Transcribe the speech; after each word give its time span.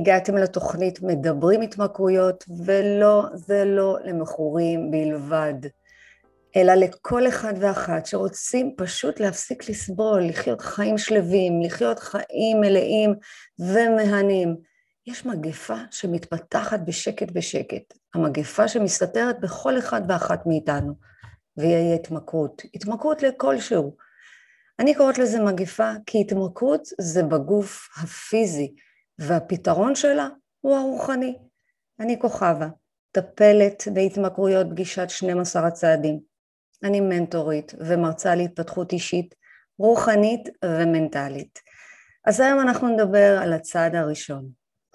הגעתם 0.00 0.36
לתוכנית 0.36 1.02
מדברים 1.02 1.60
התמכרויות, 1.60 2.44
ולא, 2.66 3.24
זה 3.34 3.64
לא 3.64 3.98
למכורים 4.04 4.90
בלבד, 4.90 5.54
אלא 6.56 6.74
לכל 6.74 7.28
אחד 7.28 7.54
ואחת 7.60 8.06
שרוצים 8.06 8.74
פשוט 8.76 9.20
להפסיק 9.20 9.68
לסבול, 9.68 10.22
לחיות 10.28 10.60
חיים 10.60 10.98
שלווים, 10.98 11.62
לחיות 11.62 11.98
חיים 11.98 12.60
מלאים 12.60 13.14
ומהנים. 13.58 14.56
יש 15.06 15.26
מגפה 15.26 15.76
שמתפתחת 15.90 16.80
בשקט 16.84 17.30
בשקט, 17.30 17.94
המגפה 18.14 18.68
שמסתתרת 18.68 19.40
בכל 19.40 19.78
אחד 19.78 20.02
ואחת 20.08 20.46
מאיתנו, 20.46 20.94
והיא 21.56 21.94
התמכרות, 21.94 22.62
התמכרות 22.74 23.22
לכלשהו. 23.22 23.96
אני 24.78 24.94
קוראת 24.94 25.18
לזה 25.18 25.40
מגפה 25.40 25.92
כי 26.06 26.20
התמכרות 26.20 26.88
זה 27.00 27.22
בגוף 27.22 27.88
הפיזי, 28.02 28.74
והפתרון 29.18 29.94
שלה 29.94 30.28
הוא 30.60 30.76
הרוחני. 30.76 31.38
אני 32.00 32.20
כוכבה, 32.20 32.68
טפלת 33.12 33.88
בהתמכרויות 33.94 34.66
פגישת 34.70 35.10
12 35.10 35.66
הצעדים. 35.66 36.20
אני 36.82 37.00
מנטורית 37.00 37.74
ומרצה 37.78 38.34
להתפתחות 38.34 38.92
אישית, 38.92 39.34
רוחנית 39.78 40.48
ומנטלית. 40.64 41.58
אז 42.24 42.40
היום 42.40 42.60
אנחנו 42.60 42.88
נדבר 42.88 43.38
על 43.42 43.52
הצעד 43.52 43.94
הראשון. 43.94 44.50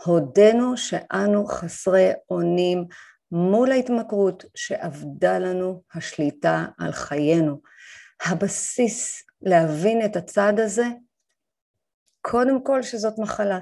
הודינו 0.06 0.78
שאנו 0.78 1.46
חסרי 1.46 2.12
אונים 2.30 2.86
מול 3.32 3.72
ההתמכרות 3.72 4.46
שאבדה 4.56 5.40
לנו 5.40 5.82
השליטה 5.94 6.66
על 6.80 6.92
חיינו. 6.92 7.62
הבסיס 8.26 9.24
להבין 9.42 10.06
את 10.06 10.16
הצעד 10.16 10.60
הזה, 10.60 10.86
קודם 12.22 12.64
כל 12.64 12.82
שזאת 12.82 13.14
מחלה. 13.18 13.60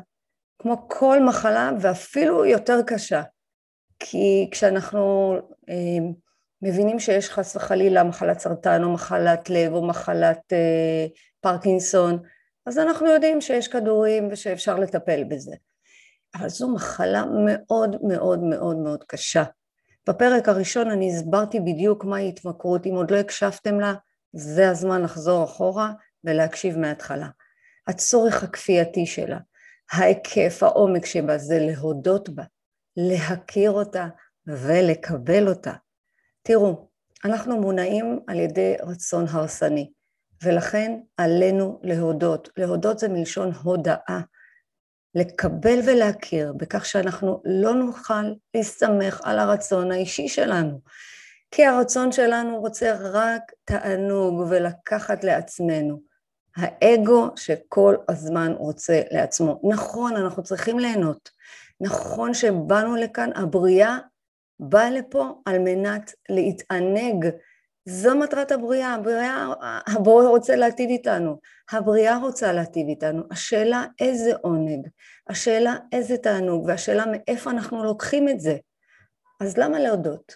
כמו 0.62 0.88
כל 0.88 1.24
מחלה 1.24 1.72
ואפילו 1.80 2.46
יותר 2.46 2.80
קשה. 2.88 3.22
כי 4.00 4.50
כשאנחנו 4.52 5.34
אה, 5.70 6.10
מבינים 6.62 7.00
שיש 7.00 7.30
חס 7.30 7.56
וחלילה 7.56 8.04
מחלת 8.04 8.40
סרטן 8.40 8.84
או 8.84 8.94
מחלת 8.94 9.50
לב 9.50 9.74
או 9.74 9.88
מחלת 9.88 10.54
אה, 10.54 11.06
פרקינסון, 11.42 12.20
אז 12.66 12.78
אנחנו 12.78 13.08
יודעים 13.08 13.42
שיש 13.42 13.68
כדורים 13.68 14.28
ושאפשר 14.32 14.76
לטפל 14.80 15.24
בזה. 15.24 15.56
אבל 16.36 16.50
זו 16.50 16.70
מחלה 16.70 17.24
מאוד 17.46 17.96
מאוד 18.04 18.44
מאוד 18.44 18.78
מאוד 18.78 19.04
קשה. 19.08 19.44
בפרק 20.10 20.50
הראשון 20.50 20.90
אני 20.90 21.16
הסברתי 21.16 21.60
בדיוק 21.60 22.06
מהי 22.06 22.30
התמכרות, 22.30 22.86
אם 22.86 22.96
עוד 22.96 23.12
לא 23.12 23.18
הקשבתם 23.18 23.80
לה, 23.80 23.94
זה 24.34 24.70
הזמן 24.70 25.02
לחזור 25.02 25.44
אחורה 25.44 25.92
ולהקשיב 26.24 26.78
מההתחלה. 26.78 27.28
הצורך 27.88 28.44
הכפייתי 28.44 29.06
שלה, 29.06 29.38
ההיקף, 29.92 30.64
העומק 30.64 31.06
שבה 31.06 31.38
זה 31.38 31.60
להודות 31.60 32.30
בה, 32.30 32.44
להכיר 32.98 33.72
אותה 33.72 34.08
ולקבל 34.48 35.48
אותה. 35.48 35.74
תראו, 36.44 36.88
אנחנו 37.26 37.62
מונעים 37.62 38.20
על 38.28 38.40
ידי 38.40 38.76
רצון 38.82 39.26
הרסני, 39.30 39.92
ולכן 40.44 41.00
עלינו 41.18 41.80
להודות. 41.84 42.50
להודות 42.58 43.00
זה 43.00 43.08
מלשון 43.08 43.52
הודאה. 43.64 44.22
לקבל 45.16 45.80
ולהכיר 45.88 46.54
בכך 46.58 46.86
שאנחנו 46.86 47.42
לא 47.46 47.74
נוכל 47.74 48.34
להסתמך 48.56 49.22
על 49.24 49.40
הרצון 49.40 49.92
האישי 49.92 50.28
שלנו. 50.28 50.82
כי 51.52 51.66
הרצון 51.66 52.12
שלנו 52.12 52.60
רוצה 52.60 52.98
רק 53.00 53.42
תענוג 53.64 54.40
ולקחת 54.50 55.24
לעצמנו. 55.24 56.11
האגו 56.58 57.30
שכל 57.36 57.96
הזמן 58.10 58.52
רוצה 58.58 59.02
לעצמו. 59.12 59.62
נכון, 59.64 60.16
אנחנו 60.18 60.44
צריכים 60.44 60.80
ליהנות. 60.80 61.30
נכון 61.82 62.34
שבאנו 62.34 62.96
לכאן, 62.96 63.30
הבריאה 63.36 63.98
באה 64.60 64.90
לפה 64.90 65.42
על 65.46 65.60
מנת 65.60 66.14
להתענג. 66.30 67.30
זו 67.86 68.16
מטרת 68.16 68.52
הבריאה, 68.52 68.94
הבריאה, 68.94 69.48
הבורא 69.88 70.28
רוצה 70.28 70.56
להטיב 70.56 70.90
איתנו, 70.90 71.40
הבריאה 71.72 72.18
רוצה 72.18 72.54
להטיב 72.54 72.88
איתנו. 72.88 73.24
השאלה 73.32 73.86
איזה 74.00 74.32
עונג, 74.42 74.88
השאלה 75.30 75.76
איזה 75.92 76.18
תענוג, 76.18 76.66
והשאלה 76.68 77.04
מאיפה 77.12 77.52
אנחנו 77.52 77.84
לוקחים 77.84 78.30
את 78.30 78.40
זה. 78.40 78.58
אז 79.40 79.58
למה 79.58 79.80
להודות? 79.80 80.36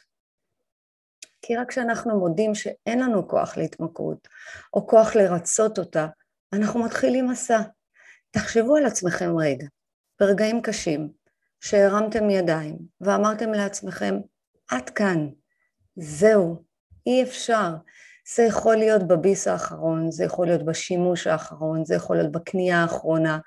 כי 1.46 1.56
רק 1.56 1.70
כשאנחנו 1.70 2.20
מודים 2.20 2.56
שאין 2.56 3.00
לנו 3.00 3.28
כוח 3.28 3.58
להתמכרות, 3.58 4.28
או 4.74 4.88
כוח 4.88 5.16
לרצות 5.16 5.80
אותה, 5.80 6.08
אנחנו 6.54 6.84
מתחילים 6.84 7.28
מסע. 7.28 7.62
תחשבו 8.32 8.76
על 8.76 8.86
עצמכם 8.86 9.38
רגע, 9.38 9.68
ברגעים 10.20 10.62
קשים, 10.62 11.10
שהרמתם 11.62 12.30
ידיים 12.30 12.78
ואמרתם 13.02 13.54
לעצמכם, 13.54 14.16
עד 14.72 14.90
כאן, 14.90 15.28
זהו, 15.96 16.64
אי 17.08 17.24
אפשר. 17.24 17.70
זה 18.36 18.44
יכול 18.44 18.76
להיות 18.76 19.08
בביס 19.08 19.48
האחרון, 19.48 20.12
זה 20.12 20.24
יכול 20.24 20.48
להיות 20.48 20.66
בשימוש 20.66 21.28
האחרון, 21.28 21.86
זה 21.86 21.96
יכול 21.96 22.16
להיות 22.18 22.32
בקנייה 22.32 22.82
האחרונה. 22.82 23.40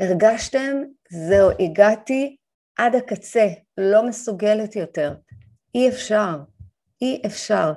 הרגשתם, 0.00 0.76
זהו, 1.10 1.50
הגעתי 1.60 2.36
עד 2.78 2.94
הקצה, 2.94 3.46
לא 3.78 4.08
מסוגלת 4.08 4.76
יותר. 4.76 5.14
אי 5.74 5.88
אפשר. 5.88 6.36
אי 7.02 7.22
אפשר. 7.26 7.72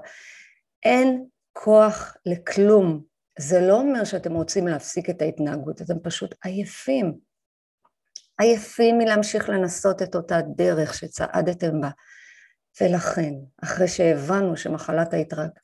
אין 0.83 1.25
כוח 1.53 2.15
לכלום. 2.25 3.03
זה 3.39 3.61
לא 3.61 3.73
אומר 3.73 4.03
שאתם 4.03 4.33
רוצים 4.33 4.67
להפסיק 4.67 5.09
את 5.09 5.21
ההתנהגות, 5.21 5.81
אתם 5.81 5.99
פשוט 6.03 6.35
עייפים. 6.43 7.17
עייפים 8.39 8.97
מלהמשיך 8.97 9.49
לנסות 9.49 10.01
את 10.01 10.15
אותה 10.15 10.41
דרך 10.55 10.93
שצעדתם 10.93 11.81
בה. 11.81 11.89
ולכן, 12.81 13.33
אחרי 13.63 13.87
שהבנו 13.87 14.57
שמחלת 14.57 15.13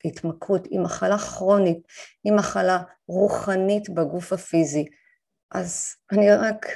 ההתמכרות 0.04 0.66
היא 0.66 0.80
מחלה 0.80 1.18
כרונית, 1.18 1.78
היא 2.24 2.32
מחלה 2.32 2.82
רוחנית 3.08 3.90
בגוף 3.90 4.32
הפיזי, 4.32 4.84
אז 5.50 5.94
אני 6.12 6.30
רק 6.30 6.66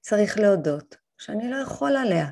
צריך 0.00 0.38
להודות 0.38 0.96
שאני 1.18 1.50
לא 1.50 1.56
יכול 1.56 1.96
עליה. 1.96 2.26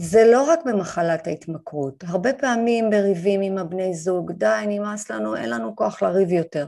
זה 0.00 0.24
לא 0.24 0.42
רק 0.42 0.60
במחלת 0.64 1.26
ההתמכרות, 1.26 2.04
הרבה 2.06 2.32
פעמים 2.32 2.90
בריבים 2.90 3.40
עם 3.40 3.58
הבני 3.58 3.94
זוג, 3.94 4.32
די, 4.32 4.64
נמאס 4.66 5.10
לנו, 5.10 5.36
אין 5.36 5.50
לנו 5.50 5.76
כוח 5.76 6.02
לריב 6.02 6.32
יותר. 6.32 6.66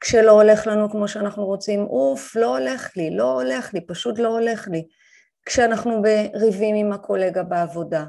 כשלא 0.00 0.30
הולך 0.30 0.66
לנו 0.66 0.90
כמו 0.90 1.08
שאנחנו 1.08 1.44
רוצים, 1.46 1.80
אוף, 1.80 2.36
לא 2.36 2.58
הולך 2.58 2.96
לי, 2.96 3.16
לא 3.16 3.32
הולך 3.32 3.74
לי, 3.74 3.80
פשוט 3.86 4.18
לא 4.18 4.28
הולך 4.28 4.68
לי. 4.68 4.86
כשאנחנו 5.46 6.02
בריבים 6.02 6.74
עם 6.74 6.92
הקולגה 6.92 7.42
בעבודה, 7.42 8.04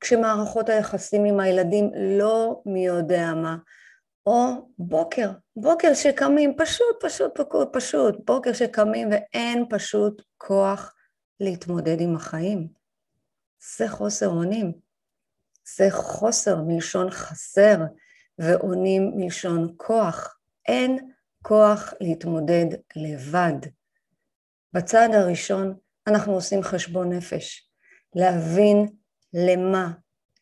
כשמערכות 0.00 0.68
היחסים 0.68 1.24
עם 1.24 1.40
הילדים 1.40 1.90
לא 1.94 2.60
מי 2.66 2.86
יודע 2.86 3.34
מה, 3.34 3.56
או 4.26 4.46
בוקר, 4.78 5.30
בוקר 5.56 5.94
שקמים, 5.94 6.54
פשוט, 6.56 7.04
פשוט, 7.04 7.40
פשוט, 7.40 7.68
פשוט, 7.72 8.14
בוקר 8.26 8.52
שקמים 8.52 9.08
ואין 9.10 9.64
פשוט 9.70 10.22
כוח 10.38 10.94
להתמודד 11.40 12.00
עם 12.00 12.16
החיים. 12.16 12.81
זה 13.78 13.88
חוסר 13.88 14.28
אונים. 14.28 14.72
זה 15.76 15.90
חוסר 15.90 16.62
מלשון 16.62 17.10
חסר, 17.10 17.76
ואונים 18.38 19.12
מלשון 19.16 19.74
כוח. 19.76 20.38
אין 20.68 21.10
כוח 21.42 21.94
להתמודד 22.00 22.66
לבד. 22.96 23.68
בצעד 24.72 25.14
הראשון 25.14 25.74
אנחנו 26.06 26.32
עושים 26.32 26.62
חשבון 26.62 27.12
נפש, 27.12 27.70
להבין 28.14 28.88
למה, 29.34 29.92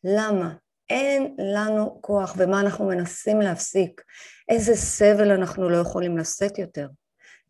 למה. 0.05 0.55
אין 0.91 1.37
לנו 1.39 1.99
כוח 2.03 2.35
ומה 2.39 2.61
אנחנו 2.61 2.85
מנסים 2.85 3.41
להפסיק, 3.41 4.03
איזה 4.49 4.75
סבל 4.77 5.31
אנחנו 5.31 5.69
לא 5.69 5.77
יכולים 5.77 6.19
לשאת 6.19 6.59
יותר. 6.59 6.89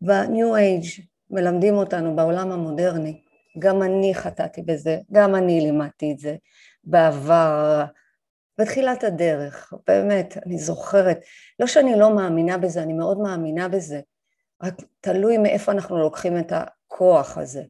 ב-New 0.01 0.55
Age 0.57 1.01
מלמדים 1.29 1.73
אותנו 1.73 2.15
בעולם 2.15 2.51
המודרני 2.51 3.23
גם 3.59 3.83
אני 3.83 4.15
חטאתי 4.15 4.61
בזה, 4.61 4.97
גם 5.11 5.35
אני 5.35 5.61
לימדתי 5.61 6.11
את 6.11 6.19
זה 6.19 6.35
בעבר, 6.83 7.83
בתחילת 8.57 9.03
הדרך, 9.03 9.73
באמת, 9.87 10.37
אני 10.45 10.57
זוכרת, 10.57 11.19
לא 11.59 11.67
שאני 11.67 11.99
לא 11.99 12.15
מאמינה 12.15 12.57
בזה, 12.57 12.83
אני 12.83 12.93
מאוד 12.93 13.19
מאמינה 13.19 13.67
בזה, 13.67 13.99
רק 14.63 14.73
תלוי 15.01 15.37
מאיפה 15.37 15.71
אנחנו 15.71 15.97
לוקחים 15.97 16.37
את 16.37 16.51
הכוח 16.55 17.37
הזה. 17.37 17.63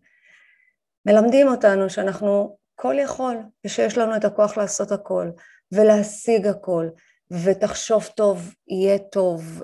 מלמדים 1.06 1.48
אותנו 1.48 1.89
שאנחנו 1.89 2.57
כל 2.75 2.95
יכול, 3.00 3.38
ושיש 3.66 3.98
לנו 3.98 4.16
את 4.16 4.25
הכוח 4.25 4.57
לעשות 4.57 4.92
הכל, 4.92 5.30
ולהשיג 5.72 6.48
הכל, 6.48 6.89
ותחשוב 7.31 8.10
טוב, 8.16 8.54
יהיה 8.68 8.98
טוב. 8.98 9.63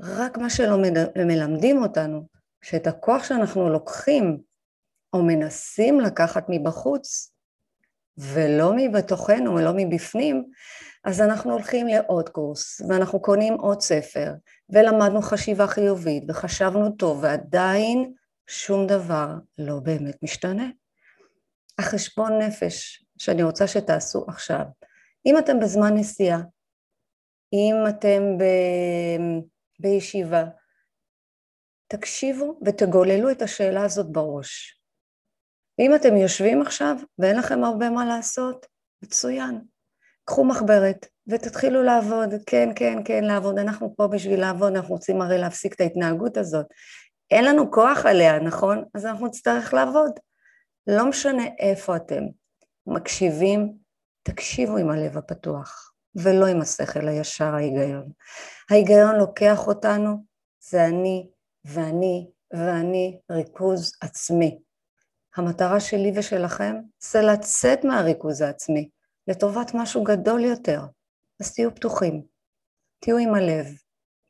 רק 0.00 0.38
מה 0.38 0.50
שלא 0.50 0.76
מלמדים 1.16 1.82
אותנו, 1.82 2.22
שאת 2.62 2.86
הכוח 2.86 3.24
שאנחנו 3.24 3.68
לוקחים 3.68 4.38
או 5.12 5.22
מנסים 5.22 6.00
לקחת 6.00 6.46
מבחוץ 6.48 7.32
ולא 8.18 8.72
מבתוכנו 8.76 9.54
ולא 9.54 9.72
מבפנים, 9.76 10.44
אז 11.04 11.20
אנחנו 11.20 11.52
הולכים 11.52 11.86
לעוד 11.86 12.28
קורס 12.28 12.80
ואנחנו 12.88 13.22
קונים 13.22 13.54
עוד 13.54 13.80
ספר 13.80 14.32
ולמדנו 14.70 15.22
חשיבה 15.22 15.66
חיובית 15.66 16.24
וחשבנו 16.28 16.90
טוב 16.90 17.22
ועדיין 17.22 18.12
שום 18.46 18.86
דבר 18.86 19.28
לא 19.58 19.80
באמת 19.82 20.22
משתנה. 20.22 20.70
החשבון 21.78 22.42
נפש 22.42 23.04
שאני 23.18 23.42
רוצה 23.42 23.66
שתעשו 23.66 24.24
עכשיו. 24.28 24.64
אם 25.26 25.38
אתם 25.38 25.60
בזמן 25.60 25.96
נסיעה, 25.96 26.40
אם 27.52 27.74
אתם 27.88 28.38
ב... 28.38 28.44
בישיבה, 29.78 30.44
תקשיבו 31.86 32.58
ותגוללו 32.66 33.30
את 33.30 33.42
השאלה 33.42 33.84
הזאת 33.84 34.12
בראש. 34.12 34.77
אם 35.78 35.94
אתם 35.94 36.16
יושבים 36.16 36.62
עכשיו 36.62 36.96
ואין 37.18 37.38
לכם 37.38 37.64
הרבה 37.64 37.90
מה 37.90 38.04
לעשות, 38.04 38.66
מצוין. 39.02 39.60
קחו 40.24 40.44
מחברת 40.44 41.06
ותתחילו 41.26 41.82
לעבוד, 41.82 42.34
כן, 42.46 42.68
כן, 42.76 42.98
כן, 43.04 43.24
לעבוד. 43.24 43.58
אנחנו 43.58 43.94
פה 43.96 44.06
בשביל 44.06 44.40
לעבוד, 44.40 44.76
אנחנו 44.76 44.94
רוצים 44.94 45.20
הרי 45.20 45.38
להפסיק 45.38 45.74
את 45.74 45.80
ההתנהגות 45.80 46.36
הזאת. 46.36 46.66
אין 47.30 47.44
לנו 47.44 47.70
כוח 47.70 48.06
עליה, 48.06 48.38
נכון? 48.38 48.84
אז 48.94 49.06
אנחנו 49.06 49.26
נצטרך 49.26 49.74
לעבוד. 49.74 50.10
לא 50.86 51.06
משנה 51.06 51.44
איפה 51.58 51.96
אתם. 51.96 52.22
מקשיבים, 52.86 53.72
תקשיבו 54.22 54.76
עם 54.76 54.90
הלב 54.90 55.18
הפתוח, 55.18 55.92
ולא 56.14 56.46
עם 56.46 56.60
השכל 56.60 57.08
הישר 57.08 57.54
ההיגיון. 57.54 58.10
ההיגיון 58.70 59.16
לוקח 59.16 59.66
אותנו, 59.66 60.24
זה 60.70 60.86
אני 60.86 61.30
ואני 61.64 62.30
ואני 62.52 63.18
ריכוז 63.30 63.92
עצמי. 64.00 64.58
המטרה 65.38 65.80
שלי 65.80 66.12
ושלכם 66.14 66.76
זה 67.00 67.22
לצאת 67.22 67.84
מהריכוז 67.84 68.40
העצמי 68.40 68.88
לטובת 69.28 69.70
משהו 69.74 70.04
גדול 70.04 70.44
יותר. 70.44 70.80
אז 71.40 71.54
תהיו 71.54 71.74
פתוחים, 71.74 72.22
תהיו 73.00 73.18
עם 73.18 73.34
הלב, 73.34 73.66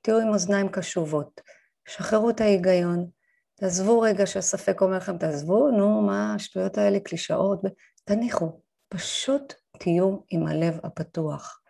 תהיו 0.00 0.19
עם 0.19 0.28
אוזניים 0.28 0.69
קשובות, 0.69 1.40
שחררו 1.88 2.31
את 2.31 2.40
ההיגיון, 2.40 3.10
תעזבו 3.55 4.00
רגע 4.00 4.26
שהספק 4.26 4.81
אומר 4.81 4.96
לכם, 4.96 5.19
תעזבו, 5.19 5.70
נו, 5.70 6.02
מה 6.02 6.34
השטויות 6.34 6.78
האלה, 6.78 7.00
קלישאות, 7.00 7.60
תניחו, 8.05 8.60
פשוט 8.88 9.55
תהיו 9.78 10.16
עם 10.31 10.46
הלב 10.46 10.81
הפתוח. 10.84 11.60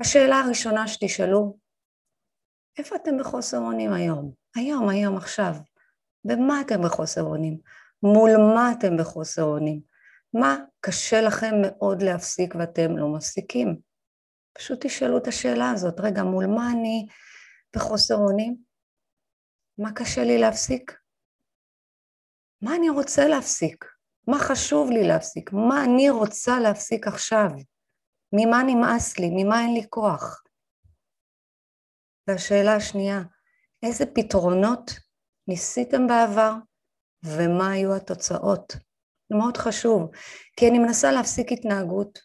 השאלה 0.00 0.40
הראשונה 0.40 0.88
שתשאלו, 0.88 1.56
איפה 2.78 2.96
אתם 2.96 3.18
בחוסר 3.18 3.58
אונים 3.58 3.92
היום? 3.92 4.32
היום, 4.56 4.88
היום, 4.88 5.16
עכשיו. 5.16 5.54
במה 6.24 6.60
אתם 6.60 6.82
בחוסר 6.82 7.22
אונים? 7.22 7.58
מול 8.02 8.30
מה 8.54 8.72
אתם 8.72 8.96
בחוסר 8.96 9.42
אונים? 9.42 9.80
מה 10.34 10.56
קשה 10.80 11.20
לכם 11.20 11.54
מאוד 11.62 12.02
להפסיק 12.02 12.54
ואתם 12.54 12.96
לא 12.96 13.08
מפסיקים? 13.16 13.80
פשוט 14.58 14.86
תשאלו 14.86 15.18
את 15.18 15.26
השאלה 15.26 15.70
הזאת, 15.70 16.00
רגע, 16.00 16.22
מול 16.22 16.46
מה 16.46 16.70
אני 16.72 17.06
בחוסר 17.76 18.14
אונים? 18.14 18.56
מה 19.78 19.92
קשה 19.92 20.24
לי 20.24 20.38
להפסיק? 20.38 20.92
מה 22.62 22.76
אני 22.76 22.88
רוצה 22.88 23.28
להפסיק? 23.28 23.84
מה 24.28 24.38
חשוב 24.38 24.90
לי 24.90 25.08
להפסיק? 25.08 25.52
מה 25.52 25.84
אני 25.84 26.10
רוצה 26.10 26.60
להפסיק 26.60 27.06
עכשיו? 27.06 27.48
ממה 28.32 28.62
נמאס 28.66 29.18
לי? 29.18 29.30
ממה 29.30 29.60
אין 29.60 29.74
לי 29.74 29.86
כוח? 29.90 30.42
והשאלה 32.28 32.76
השנייה, 32.76 33.20
איזה 33.82 34.04
פתרונות 34.14 34.90
ניסיתם 35.48 36.06
בעבר 36.06 36.52
ומה 37.24 37.70
היו 37.70 37.94
התוצאות? 37.94 38.76
זה 39.30 39.36
מאוד 39.36 39.56
חשוב, 39.56 40.10
כי 40.56 40.68
אני 40.68 40.78
מנסה 40.78 41.12
להפסיק 41.12 41.52
התנהגות 41.52 42.18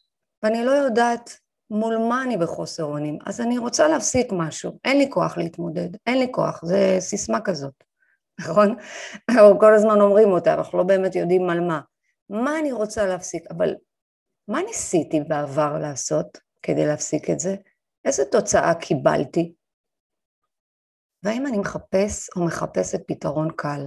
ואני 0.43 0.65
לא 0.65 0.71
יודעת 0.71 1.39
מול 1.69 1.97
מה 1.97 2.23
אני 2.23 2.37
בחוסר 2.37 2.83
אונים, 2.83 3.17
אז 3.25 3.41
אני 3.41 3.57
רוצה 3.57 3.87
להפסיק 3.87 4.27
משהו, 4.31 4.79
אין 4.85 4.97
לי 4.97 5.09
כוח 5.09 5.37
להתמודד, 5.37 5.89
אין 6.07 6.19
לי 6.19 6.27
כוח, 6.31 6.65
זה 6.65 6.95
סיסמה 6.99 7.41
כזאת, 7.41 7.73
נכון? 8.41 8.75
אנחנו 9.29 9.59
כל 9.59 9.73
הזמן 9.73 10.01
אומרים 10.01 10.29
אותה, 10.29 10.53
אנחנו 10.53 10.77
לא 10.77 10.83
באמת 10.83 11.15
יודעים 11.15 11.49
על 11.49 11.59
מה. 11.59 11.81
מה 12.29 12.59
אני 12.59 12.71
רוצה 12.71 13.05
להפסיק, 13.05 13.43
אבל 13.51 13.75
מה 14.47 14.61
ניסיתי 14.61 15.21
בעבר 15.27 15.77
לעשות 15.79 16.37
כדי 16.61 16.85
להפסיק 16.85 17.29
את 17.29 17.39
זה? 17.39 17.55
איזה 18.05 18.25
תוצאה 18.25 18.73
קיבלתי? 18.73 19.53
והאם 21.23 21.47
אני 21.47 21.57
מחפש 21.57 22.29
או 22.35 22.45
מחפשת 22.45 22.99
פתרון 23.07 23.47
קל, 23.55 23.81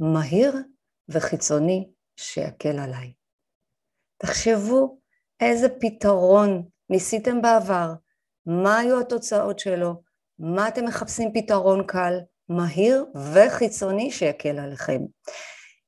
מהיר 0.00 0.56
וחיצוני 1.08 1.88
שיקל 2.16 2.78
עליי? 2.78 3.12
תחשבו 4.18 4.98
איזה 5.40 5.68
פתרון 5.80 6.68
ניסיתם 6.90 7.42
בעבר, 7.42 7.92
מה 8.46 8.78
היו 8.78 9.00
התוצאות 9.00 9.58
שלו, 9.58 10.02
מה 10.38 10.68
אתם 10.68 10.84
מחפשים 10.84 11.32
פתרון 11.34 11.86
קל, 11.86 12.14
מהיר 12.48 13.04
וחיצוני 13.34 14.10
שיקל 14.10 14.58
עליכם. 14.58 15.00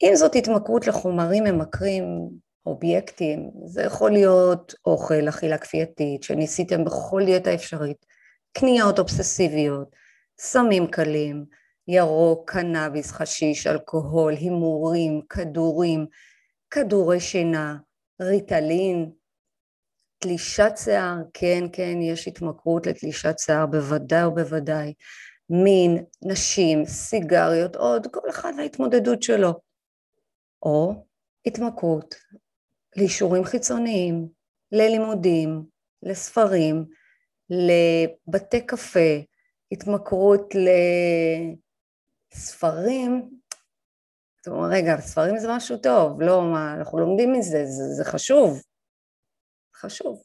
אם 0.03 0.13
זאת 0.15 0.35
התמכרות 0.37 0.87
לחומרים 0.87 1.45
ממכרים, 1.45 2.05
אובייקטים, 2.67 3.51
זה 3.67 3.83
יכול 3.83 4.11
להיות 4.11 4.75
אוכל, 4.87 5.29
אכילה 5.29 5.59
כפייתית, 5.59 6.23
שניסיתם 6.23 6.85
בכל 6.85 7.23
דיאטה 7.25 7.55
אפשרית, 7.55 8.07
קניות 8.53 8.99
אובססיביות, 8.99 9.97
סמים 10.39 10.87
קלים, 10.87 11.45
ירוק, 11.93 12.51
קנאביס, 12.51 13.13
חשיש, 13.13 13.67
אלכוהול, 13.67 14.35
הימורים, 14.35 15.21
כדורים, 15.29 16.07
כדורי 16.71 17.21
שינה, 17.21 17.77
ריטלין, 18.21 19.11
תלישת 20.19 20.73
שיער, 20.77 21.17
כן, 21.35 21.65
כן, 21.73 21.99
יש 22.03 22.29
התמכרות 22.29 22.87
לתלישת 22.87 23.39
שיער, 23.39 23.67
בוודאי 23.67 24.25
ובוודאי. 24.25 24.93
מין, 25.51 26.05
נשים, 26.23 26.85
סיגריות, 26.87 27.77
עוד, 27.77 28.07
כל 28.07 28.31
אחד 28.31 28.53
וההתמודדות 28.59 29.23
שלו. 29.23 29.61
או 30.63 31.05
התמכרות 31.47 32.15
לאישורים 32.97 33.45
חיצוניים, 33.45 34.29
ללימודים, 34.73 35.63
לספרים, 36.03 36.85
לבתי 37.51 38.67
קפה, 38.67 39.21
התמכרות 39.73 40.55
לספרים, 42.35 43.31
זאת 44.37 44.49
אומרת, 44.49 44.71
רגע, 44.73 45.01
ספרים 45.01 45.39
זה 45.39 45.49
משהו 45.51 45.77
טוב, 45.77 46.21
לא, 46.21 46.43
מה, 46.43 46.75
אנחנו 46.75 46.99
לומדים 46.99 47.33
מזה, 47.33 47.65
זה, 47.65 47.85
זה 47.97 48.05
חשוב, 48.05 48.63
חשוב. 49.77 50.23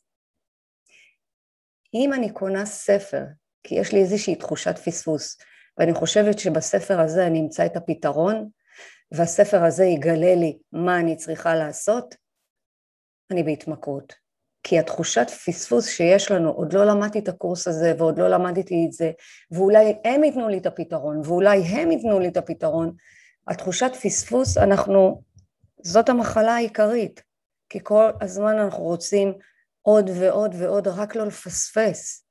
אם 1.94 2.14
אני 2.14 2.34
קונה 2.34 2.66
ספר, 2.66 3.24
כי 3.64 3.76
יש 3.76 3.94
לי 3.94 4.00
איזושהי 4.00 4.36
תחושת 4.36 4.78
פספוס, 4.86 5.38
ואני 5.78 5.94
חושבת 5.94 6.40
שבספר 6.40 7.00
הזה 7.00 7.28
אני 7.28 7.40
אמצא 7.40 7.66
את 7.66 7.76
הפתרון, 7.76 8.50
והספר 9.12 9.64
הזה 9.64 9.84
יגלה 9.84 10.36
לי 10.36 10.58
מה 10.72 11.00
אני 11.00 11.18
צריכה 11.18 11.56
לעשות, 11.56 12.16
אני 13.32 13.44
בהתמכרות. 13.44 14.25
כי 14.68 14.80
התחושת 14.80 15.30
פספוס 15.30 15.88
שיש 15.88 16.32
לנו, 16.32 16.50
עוד 16.50 16.74
לא 16.74 16.86
למדתי 16.86 17.20
את 17.20 17.28
הקורס 17.28 17.68
הזה 17.68 17.94
ועוד 17.98 18.20
לא 18.20 18.28
למדתי 18.28 18.86
את 18.88 18.94
זה, 18.94 19.12
ואולי 19.52 19.96
הם 20.06 20.24
ייתנו 20.24 20.50
לי 20.50 20.58
את 20.58 20.66
הפתרון, 20.66 21.22
ואולי 21.26 21.62
הם 21.62 21.92
ייתנו 21.92 22.20
לי 22.20 22.28
את 22.28 22.38
הפתרון, 22.38 22.92
התחושת 23.48 23.92
פספוס, 24.02 24.58
אנחנו, 24.58 25.22
זאת 25.82 26.10
המחלה 26.10 26.56
העיקרית, 26.56 27.24
כי 27.70 27.80
כל 27.84 28.10
הזמן 28.22 28.58
אנחנו 28.58 28.84
רוצים 28.84 29.34
עוד 29.82 30.10
ועוד 30.20 30.56
ועוד 30.58 30.88
רק 30.88 31.16
לא 31.16 31.26
לפספס. 31.26 32.26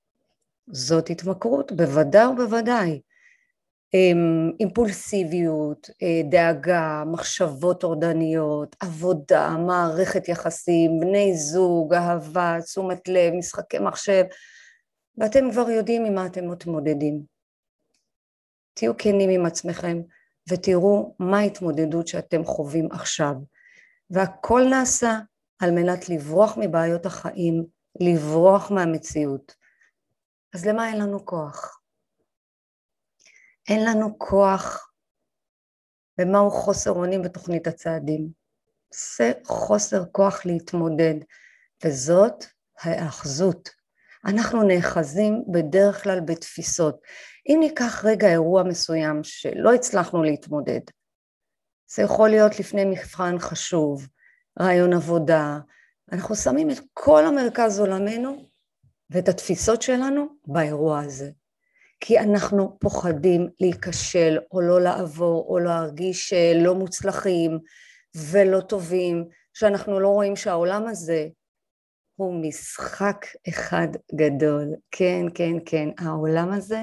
זאת 0.67 1.11
התמכרות, 1.11 1.73
בוודאי 1.73 2.27
ובוודאי. 2.27 3.01
אמ, 3.95 4.51
אימפולסיביות, 4.61 5.91
אה, 6.03 6.21
דאגה, 6.31 7.05
מחשבות 7.07 7.81
טורדניות, 7.81 8.77
עבודה, 8.81 9.57
מערכת 9.67 10.29
יחסים, 10.29 11.01
בני 11.01 11.37
זוג, 11.37 11.95
אהבה, 11.95 12.57
תשומת 12.65 13.09
לב, 13.09 13.33
משחקי 13.35 13.79
מחשב, 13.79 14.25
ואתם 15.19 15.51
כבר 15.53 15.71
יודעים 15.71 16.05
עם 16.05 16.15
מה 16.15 16.27
אתם 16.27 16.51
מתמודדים. 16.51 17.23
תהיו 18.75 18.97
כנים 18.97 19.31
עם 19.31 19.47
עצמכם 19.47 20.01
ותראו 20.51 21.15
מה 21.19 21.39
ההתמודדות 21.39 22.09
שאתם 22.09 22.45
חווים 22.45 22.89
עכשיו. 22.93 23.35
והכל 24.11 24.63
נעשה 24.71 25.19
על 25.59 25.71
מנת 25.71 26.09
לברוח 26.09 26.59
מבעיות 26.61 27.07
החיים, 27.07 27.65
לברוח 28.01 28.71
מהמציאות. 28.71 29.55
אז 30.55 30.67
למה 30.67 30.89
אין 30.89 31.01
לנו 31.01 31.27
כוח? 31.27 31.84
אין 33.69 33.85
לנו 33.85 34.19
כוח 34.19 34.91
ומהו 36.21 36.51
חוסר 36.51 36.91
אונים 36.91 37.23
בתוכנית 37.23 37.67
הצעדים. 37.67 38.29
זה 39.17 39.33
חוסר 39.45 40.05
כוח 40.13 40.47
להתמודד, 40.47 41.15
וזאת 41.85 42.45
ההאחזות. 42.81 43.71
אנחנו 44.27 44.63
נאחזים 44.63 45.45
בדרך 45.53 46.03
כלל 46.03 46.21
בתפיסות. 46.21 47.01
אם 47.49 47.57
ניקח 47.61 48.05
רגע 48.05 48.29
אירוע 48.29 48.63
מסוים 48.63 49.25
שלא 49.25 49.75
הצלחנו 49.75 50.23
להתמודד, 50.23 50.81
זה 51.95 52.03
יכול 52.03 52.29
להיות 52.29 52.61
לפני 52.61 52.85
מבחן 52.85 53.39
חשוב, 53.39 54.07
רעיון 54.61 54.93
עבודה, 54.93 55.59
אנחנו 56.13 56.37
שמים 56.37 56.71
את 56.71 56.79
כל 56.93 57.27
המרכז 57.27 57.81
עולמנו 57.81 58.45
ואת 59.11 59.29
התפיסות 59.29 59.83
שלנו 59.83 60.27
באירוע 60.47 61.01
הזה. 61.01 61.31
כי 62.07 62.19
אנחנו 62.19 62.77
פוחדים 62.81 63.49
להיכשל 63.61 64.39
או 64.53 64.61
לא 64.61 64.81
לעבור 64.81 65.47
או 65.49 65.59
להרגיש 65.59 66.33
לא 66.55 66.75
מוצלחים 66.75 67.59
ולא 68.31 68.61
טובים 68.61 69.29
שאנחנו 69.55 70.01
לא 70.01 70.09
רואים 70.09 70.37
שהעולם 70.37 70.87
הזה 70.87 71.29
הוא 72.17 72.43
משחק 72.43 73.27
אחד 73.49 73.89
גדול. 74.15 74.75
כן, 74.91 75.23
כן, 75.35 75.53
כן, 75.67 75.89
העולם 75.99 76.53
הזה 76.53 76.83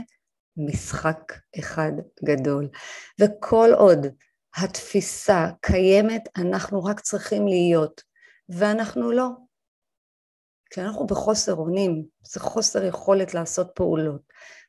משחק 0.58 1.34
אחד 1.60 1.92
גדול. 2.25 2.70
וכל 3.20 3.70
עוד 3.78 4.08
התפיסה 4.56 5.50
קיימת, 5.62 6.30
אנחנו 6.38 6.84
רק 6.84 7.00
צריכים 7.00 7.48
להיות, 7.48 8.01
ואנחנו 8.50 9.12
לא. 9.12 9.28
כשאנחנו 10.70 11.06
בחוסר 11.06 11.56
אונים, 11.56 12.06
זה 12.24 12.40
חוסר 12.40 12.84
יכולת 12.84 13.34
לעשות 13.34 13.68
פעולות, 13.75 14.22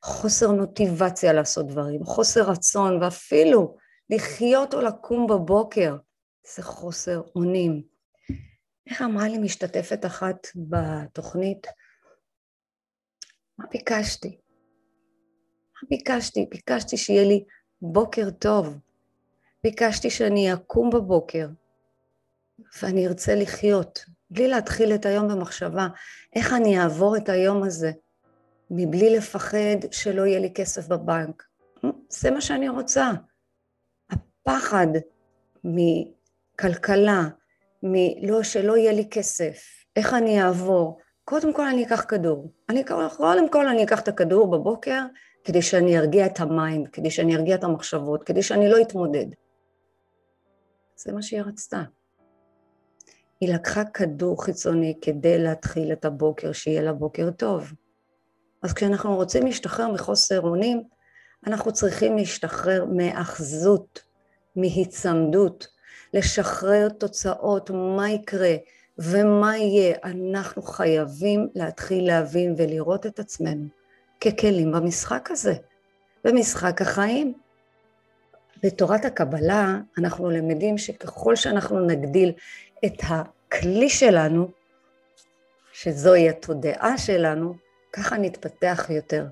חוסר 0.03 0.53
מוטיבציה 0.53 1.33
לעשות 1.33 1.67
דברים, 1.67 2.05
חוסר 2.05 2.51
רצון, 2.51 3.03
ואפילו 3.03 3.77
לחיות 4.11 4.75
או 4.75 4.81
לקום 4.81 5.27
בבוקר, 5.27 5.97
זה 6.55 6.63
חוסר 6.63 7.23
אונים. 7.37 7.83
איך 8.87 9.03
אמרה 9.03 9.29
לי 9.29 9.39
משתתפת 9.39 10.07
אחת 10.07 10.47
בתוכנית? 10.57 11.67
מה 13.59 13.65
ביקשתי? 13.71 14.39
מה 15.75 15.89
ביקשתי? 15.91 16.47
ביקשתי 16.51 16.97
שיהיה 16.97 17.25
לי 17.25 17.45
בוקר 17.83 18.31
טוב. 18.31 18.79
ביקשתי 19.65 20.11
שאני 20.11 20.53
אקום 20.53 20.91
בבוקר 20.91 21.49
ואני 22.83 23.07
ארצה 23.07 23.35
לחיות, 23.35 24.05
בלי 24.31 24.49
להתחיל 24.49 24.95
את 24.95 25.07
היום 25.07 25.29
במחשבה 25.29 25.87
איך 26.37 26.53
אני 26.53 26.81
אעבור 26.81 27.17
את 27.17 27.29
היום 27.29 27.63
הזה, 27.63 27.93
מבלי 28.75 29.17
לפחד 29.17 29.77
שלא 29.91 30.27
יהיה 30.27 30.41
לי 30.41 30.51
כסף 30.55 30.89
בבנק. 30.89 31.43
זה 32.09 32.31
מה 32.31 32.41
שאני 32.41 32.69
רוצה. 32.69 33.11
הפחד 34.11 34.87
מכלכלה, 35.65 37.23
מלא, 37.83 38.43
שלא 38.43 38.77
יהיה 38.77 38.93
לי 38.93 39.09
כסף, 39.11 39.85
איך 39.97 40.15
אני 40.15 40.43
אעבור, 40.43 40.99
קודם 41.25 41.53
כל 41.53 41.67
אני 41.67 41.87
אקח 41.87 42.05
כדור. 42.09 42.53
אני, 42.69 42.85
קודם 43.17 43.49
כל 43.51 43.69
אני 43.69 43.85
אקח 43.85 44.01
את 44.01 44.09
הכדור 44.09 44.51
בבוקר 44.51 45.01
כדי 45.45 45.63
שאני 45.63 45.99
ארגיע 45.99 46.27
את 46.27 46.41
ה 46.41 46.49
mind, 46.49 46.89
כדי 46.89 47.11
שאני 47.11 47.37
ארגיע 47.37 47.55
את 47.55 47.65
המחשבות, 47.65 48.23
כדי 48.23 48.43
שאני 48.43 48.69
לא 48.69 48.81
אתמודד. 48.83 49.27
זה 50.97 51.13
מה 51.13 51.23
שהיא 51.23 51.43
רצתה. 51.43 51.83
היא 53.41 53.55
לקחה 53.55 53.85
כדור 53.85 54.45
חיצוני 54.45 54.99
כדי 55.01 55.39
להתחיל 55.39 55.93
את 55.93 56.05
הבוקר, 56.05 56.53
שיהיה 56.53 56.83
לה 56.83 56.93
בוקר 56.93 57.31
טוב. 57.31 57.73
אז 58.63 58.73
כשאנחנו 58.73 59.15
רוצים 59.17 59.47
להשתחרר 59.47 59.89
מחוסר 59.89 60.41
אונים, 60.41 60.83
אנחנו 61.47 61.73
צריכים 61.73 62.17
להשתחרר 62.17 62.85
מאחזות, 62.85 64.03
מהיצמדות, 64.57 65.67
לשחרר 66.15 66.89
תוצאות, 66.89 67.71
מה 67.71 68.11
יקרה 68.11 68.55
ומה 68.99 69.57
יהיה. 69.57 69.97
אנחנו 70.05 70.63
חייבים 70.63 71.49
להתחיל 71.55 72.07
להבין 72.07 72.55
ולראות 72.57 73.07
את 73.07 73.19
עצמנו 73.19 73.67
ככלים 74.21 74.73
במשחק 74.73 75.31
הזה, 75.31 75.55
במשחק 76.25 76.83
החיים. 76.83 77.35
בתורת 78.63 79.05
הקבלה 79.05 79.79
אנחנו 79.99 80.31
למדים 80.31 80.79
שככל 80.79 81.37
שאנחנו 81.37 81.87
נגדיל 81.87 82.33
את 82.85 83.03
הכלי 83.03 83.91
שלנו, 83.91 84.49
שזוהי 85.73 86.29
התודעה 86.29 86.99
שלנו, 86.99 87.55
ככה 87.93 88.17
נתפתח 88.19 88.87
יותר. 88.91 89.27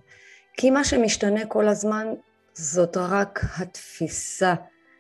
כי 0.57 0.71
מה 0.71 0.85
שמשתנה 0.85 1.47
כל 1.47 1.69
הזמן 1.69 2.07
זאת 2.55 2.97
רק 2.97 3.41
התפיסה, 3.59 4.55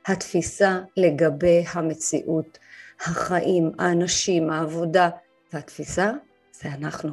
התפיסה 0.06 0.80
לגבי 0.96 1.64
המציאות, 1.72 2.58
החיים, 3.00 3.72
האנשים, 3.78 4.50
העבודה, 4.50 5.10
והתפיסה 5.52 6.10
זה 6.52 6.68
אנחנו. 6.68 7.10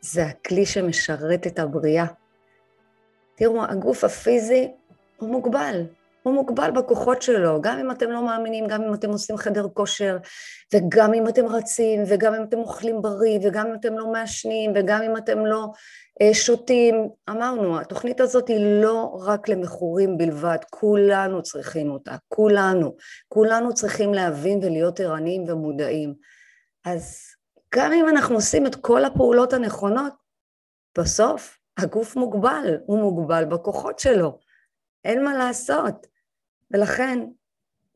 זה 0.00 0.26
הכלי 0.26 0.66
שמשרת 0.66 1.46
את 1.46 1.58
הבריאה. 1.58 2.06
תראו, 3.34 3.64
הגוף 3.64 4.04
הפיזי 4.04 4.68
הוא 5.16 5.28
מוגבל, 5.28 5.86
הוא 6.22 6.34
מוגבל 6.34 6.70
בכוחות 6.70 7.22
שלו, 7.22 7.60
גם 7.60 7.78
אם 7.78 7.90
אתם 7.90 8.10
לא 8.10 8.26
מאמינים, 8.26 8.66
גם 8.66 8.82
אם 8.82 8.94
אתם 8.94 9.10
עושים 9.10 9.36
חדר 9.36 9.66
כושר, 9.74 10.16
וגם 10.74 11.14
אם 11.14 11.28
אתם 11.28 11.46
רצים, 11.46 12.02
וגם 12.06 12.34
אם 12.34 12.42
אתם 12.42 12.58
אוכלים 12.58 13.02
בריא, 13.02 13.38
וגם 13.42 13.66
אם 13.66 13.74
אתם 13.74 13.98
לא 13.98 14.06
מעשנים, 14.06 14.72
וגם 14.74 15.02
אם 15.02 15.16
אתם 15.16 15.46
לא 15.46 15.66
אה, 16.22 16.34
שותים. 16.34 17.08
אמרנו, 17.30 17.80
התוכנית 17.80 18.20
הזאת 18.20 18.48
היא 18.48 18.82
לא 18.82 19.20
רק 19.24 19.48
למכורים 19.48 20.18
בלבד, 20.18 20.58
כולנו 20.70 21.42
צריכים 21.42 21.90
אותה, 21.90 22.16
כולנו. 22.28 22.96
כולנו 23.28 23.74
צריכים 23.74 24.14
להבין 24.14 24.58
ולהיות 24.62 25.00
ערניים 25.00 25.44
ומודעים. 25.48 26.14
אז 26.84 27.20
גם 27.74 27.92
אם 27.92 28.08
אנחנו 28.08 28.34
עושים 28.34 28.66
את 28.66 28.74
כל 28.74 29.04
הפעולות 29.04 29.52
הנכונות, 29.52 30.12
בסוף 30.98 31.58
הגוף 31.78 32.16
מוגבל, 32.16 32.76
הוא 32.86 32.98
מוגבל 32.98 33.44
בכוחות 33.44 33.98
שלו. 33.98 34.38
אין 35.04 35.24
מה 35.24 35.34
לעשות. 35.34 36.06
ולכן 36.72 37.18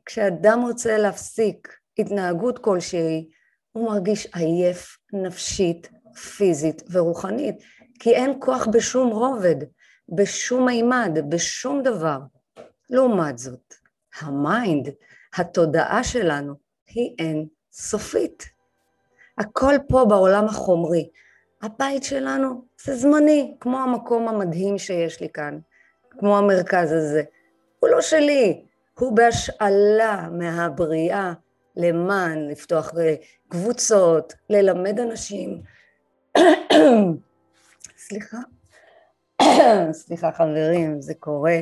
כשאדם 0.06 0.61
רוצה 0.62 0.99
להפסיק 0.99 1.76
התנהגות 1.99 2.59
כלשהי, 2.59 3.28
הוא 3.73 3.87
מרגיש 3.87 4.26
עייף 4.35 4.99
נפשית, 5.12 5.88
פיזית 6.37 6.83
ורוחנית, 6.90 7.56
כי 8.00 8.14
אין 8.14 8.33
כוח 8.38 8.66
בשום 8.66 9.11
רובד, 9.11 9.56
בשום 10.16 10.66
מימד, 10.66 11.18
בשום 11.28 11.83
דבר. 11.83 12.18
לעומת 12.90 13.38
זאת, 13.38 13.75
ה 14.21 14.32
mind, 14.32 14.88
התודעה 15.37 16.04
שלנו, 16.04 16.54
היא 16.87 17.14
אין 17.18 17.47
סופית. 17.73 18.45
הכל 19.38 19.75
פה 19.88 20.04
בעולם 20.09 20.45
החומרי. 20.45 21.09
הבית 21.62 22.02
שלנו 22.02 22.64
זה 22.85 22.97
זמני, 22.97 23.56
כמו 23.61 23.78
המקום 23.78 24.28
המדהים 24.28 24.78
שיש 24.78 25.21
לי 25.21 25.28
כאן, 25.28 25.59
כמו 26.11 26.38
המרכז 26.38 26.92
הזה. 26.92 27.23
הוא 27.87 27.95
לא 27.95 28.00
שלי, 28.00 28.62
הוא 28.99 29.16
בהשאלה 29.16 30.28
מהבריאה 30.33 31.33
למען 31.76 32.49
לפתוח 32.49 32.93
קבוצות, 33.49 34.33
ללמד 34.50 35.00
אנשים. 35.00 35.62
סליחה, 37.99 38.37
סליחה 39.93 40.33
חברים, 40.33 41.00
זה 41.00 41.14
קורה. 41.14 41.59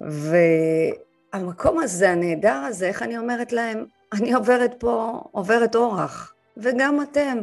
והמקום 0.00 1.78
הזה, 1.78 2.10
הנהדר 2.10 2.62
הזה, 2.68 2.86
איך 2.86 3.02
אני 3.02 3.18
אומרת 3.18 3.52
להם? 3.52 3.84
אני 4.12 4.32
עוברת 4.32 4.74
פה, 4.78 5.22
עוברת 5.30 5.74
אורח, 5.74 6.34
וגם 6.56 7.02
אתם. 7.02 7.38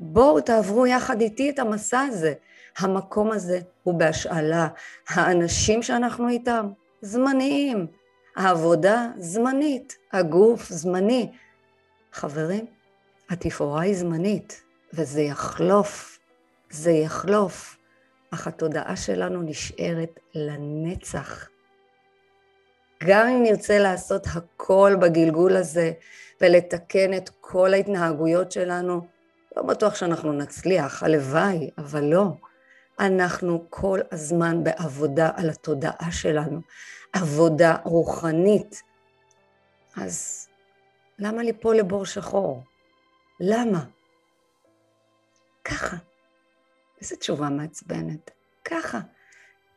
בואו 0.00 0.40
תעברו 0.40 0.86
יחד 0.86 1.20
איתי 1.20 1.50
את 1.50 1.58
המסע 1.58 2.00
הזה. 2.00 2.32
המקום 2.78 3.32
הזה 3.32 3.60
הוא 3.82 3.94
בהשאלה. 3.94 4.68
האנשים 5.08 5.82
שאנחנו 5.82 6.28
איתם, 6.28 6.68
זמניים. 7.02 7.86
העבודה 8.36 9.06
זמנית, 9.16 9.96
הגוף 10.12 10.68
זמני. 10.68 11.32
חברים, 12.12 12.66
התפאורה 13.30 13.82
היא 13.82 13.96
זמנית, 13.96 14.62
וזה 14.92 15.20
יחלוף, 15.20 16.18
זה 16.70 16.90
יחלוף, 16.90 17.76
אך 18.30 18.46
התודעה 18.46 18.96
שלנו 18.96 19.42
נשארת 19.42 20.20
לנצח. 20.34 21.48
גם 23.04 23.26
אם 23.26 23.42
נרצה 23.42 23.78
לעשות 23.78 24.26
הכל 24.34 24.92
בגלגול 25.00 25.56
הזה 25.56 25.92
ולתקן 26.40 27.14
את 27.14 27.30
כל 27.40 27.74
ההתנהגויות 27.74 28.52
שלנו, 28.52 29.06
לא 29.56 29.62
בטוח 29.62 29.94
שאנחנו 29.94 30.32
נצליח, 30.32 31.02
הלוואי, 31.02 31.70
אבל 31.78 32.04
לא. 32.04 32.26
אנחנו 33.00 33.66
כל 33.70 34.00
הזמן 34.12 34.64
בעבודה 34.64 35.30
על 35.36 35.50
התודעה 35.50 36.08
שלנו, 36.10 36.60
עבודה 37.12 37.76
רוחנית. 37.84 38.82
אז 39.96 40.48
למה 41.18 41.42
ליפול 41.42 41.76
לבור 41.76 42.06
שחור? 42.06 42.62
למה? 43.40 43.84
ככה. 45.64 45.96
איזו 47.00 47.16
תשובה 47.16 47.48
מעצבנת. 47.48 48.30
ככה. 48.64 49.00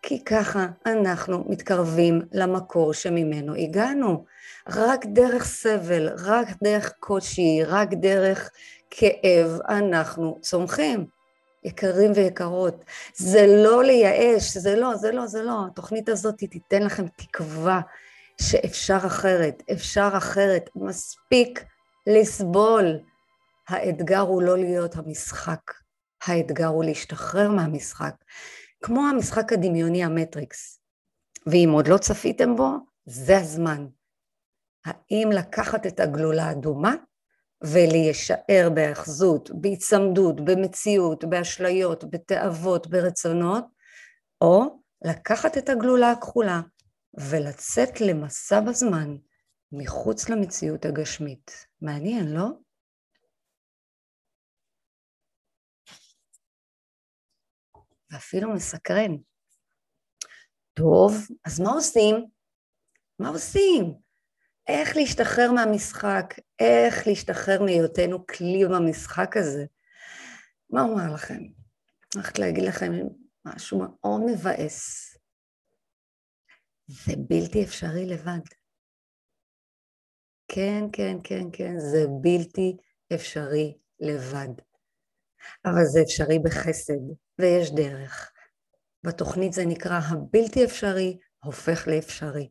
כי 0.02 0.24
ככה 0.24 0.68
אנחנו 0.86 1.46
מתקרבים 1.50 2.22
למקור 2.32 2.94
שממנו 2.94 3.56
הגענו. 3.56 4.26
רק 4.68 5.06
דרך 5.06 5.44
סבל, 5.44 6.10
רק 6.18 6.48
דרך 6.64 6.94
קושי, 7.00 7.64
רק 7.66 7.90
דרך 7.94 8.50
כאב 8.90 9.60
אנחנו 9.70 10.38
צומחים. 10.42 11.21
יקרים 11.64 12.12
ויקרות. 12.16 12.86
זה 13.16 13.46
לא 13.48 13.84
לייאש, 13.84 14.58
זה 14.58 14.76
לא, 14.76 14.96
זה 14.96 15.12
לא, 15.12 15.26
זה 15.28 15.44
לא. 15.44 15.66
התוכנית 15.68 16.10
הזאת 16.10 16.36
תיתן 16.36 16.84
לכם 16.84 17.08
תקווה 17.08 17.82
שאפשר 18.42 18.98
אחרת, 19.06 19.64
אפשר 19.72 20.10
אחרת. 20.18 20.70
מספיק 20.76 21.64
לסבול. 22.08 23.00
האתגר 23.70 24.20
הוא 24.20 24.42
לא 24.42 24.58
להיות 24.58 24.96
המשחק, 24.96 25.72
האתגר 26.28 26.68
הוא 26.68 26.84
להשתחרר 26.84 27.50
מהמשחק. 27.50 28.16
כמו 28.84 29.08
המשחק 29.08 29.54
הדמיוני 29.54 30.04
המטריקס. 30.04 30.82
ואם 31.48 31.70
עוד 31.74 31.88
לא 31.88 31.98
צפיתם 31.98 32.56
בו, 32.56 32.72
זה 33.06 33.38
הזמן. 33.38 33.88
האם 34.86 35.30
לקחת 35.32 35.86
את 35.86 36.00
הגלולה 36.00 36.46
האדומה 36.46 36.96
ולהישאר 37.64 38.70
בהאחזות, 38.76 39.50
בהיצמדות, 39.54 40.36
במציאות, 40.46 41.24
באשליות, 41.24 42.04
בתאוות, 42.12 42.88
ברצונות, 42.88 43.66
או 44.42 44.82
לקחת 45.06 45.58
את 45.58 45.70
הגלולה 45.70 46.12
הכחולה 46.12 46.62
ולצאת 47.14 48.02
למסע 48.02 48.60
בזמן 48.62 49.18
מחוץ 49.72 50.30
למציאות 50.30 50.86
הגשמית. 50.86 51.68
מעניין, 51.82 52.34
לא? 52.34 52.48
ואפילו 58.12 58.54
מסקרן. 58.54 59.12
טוב, 60.74 61.14
אז 61.46 61.60
מה 61.60 61.72
עושים? 61.72 62.16
מה 63.20 63.30
עושים? 63.30 63.94
איך 64.72 64.96
להשתחרר 64.96 65.52
מהמשחק? 65.52 66.34
איך 66.60 67.08
להשתחרר 67.08 67.64
מהיותנו 67.64 68.28
כלי 68.28 68.66
במשחק 68.66 69.38
הזה? 69.38 69.66
מה 70.70 70.82
אומר 70.82 71.14
לכם? 71.14 71.40
הולכת 72.16 72.40
להגיד 72.40 72.64
לכם 72.64 72.92
משהו 73.46 73.80
מאוד 73.80 74.22
מבאס. 74.26 75.08
זה 76.88 77.14
בלתי 77.18 77.64
אפשרי 77.64 78.06
לבד. 78.06 78.40
כן, 80.48 80.84
כן, 80.94 81.18
כן, 81.24 81.44
כן, 81.54 81.80
זה 81.80 82.06
בלתי 82.22 82.78
אפשרי 83.14 83.78
לבד. 84.00 84.54
אבל 85.66 85.86
זה 85.86 86.02
אפשרי 86.02 86.40
בחסד, 86.40 87.02
ויש 87.40 87.72
דרך. 87.72 88.32
בתוכנית 89.04 89.54
זה 89.54 89.66
נקרא 89.66 90.00
הבלתי 90.10 90.66
אפשרי 90.66 91.18
הופך 91.44 91.88
לאפשרי. 91.88 92.50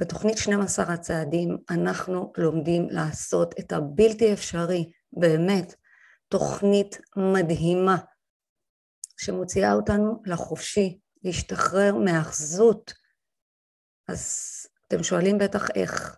בתוכנית 0.00 0.38
12 0.38 0.94
הצעדים 0.94 1.56
אנחנו 1.70 2.32
לומדים 2.36 2.86
לעשות 2.90 3.54
את 3.58 3.72
הבלתי 3.72 4.32
אפשרי, 4.32 4.90
באמת, 5.12 5.74
תוכנית 6.28 7.00
מדהימה 7.16 7.96
שמוציאה 9.16 9.72
אותנו 9.72 10.22
לחופשי, 10.26 10.98
להשתחרר 11.22 11.96
מהאחזות. 11.96 12.92
אז 14.08 14.46
אתם 14.86 15.02
שואלים 15.02 15.38
בטח 15.38 15.68
איך. 15.74 16.16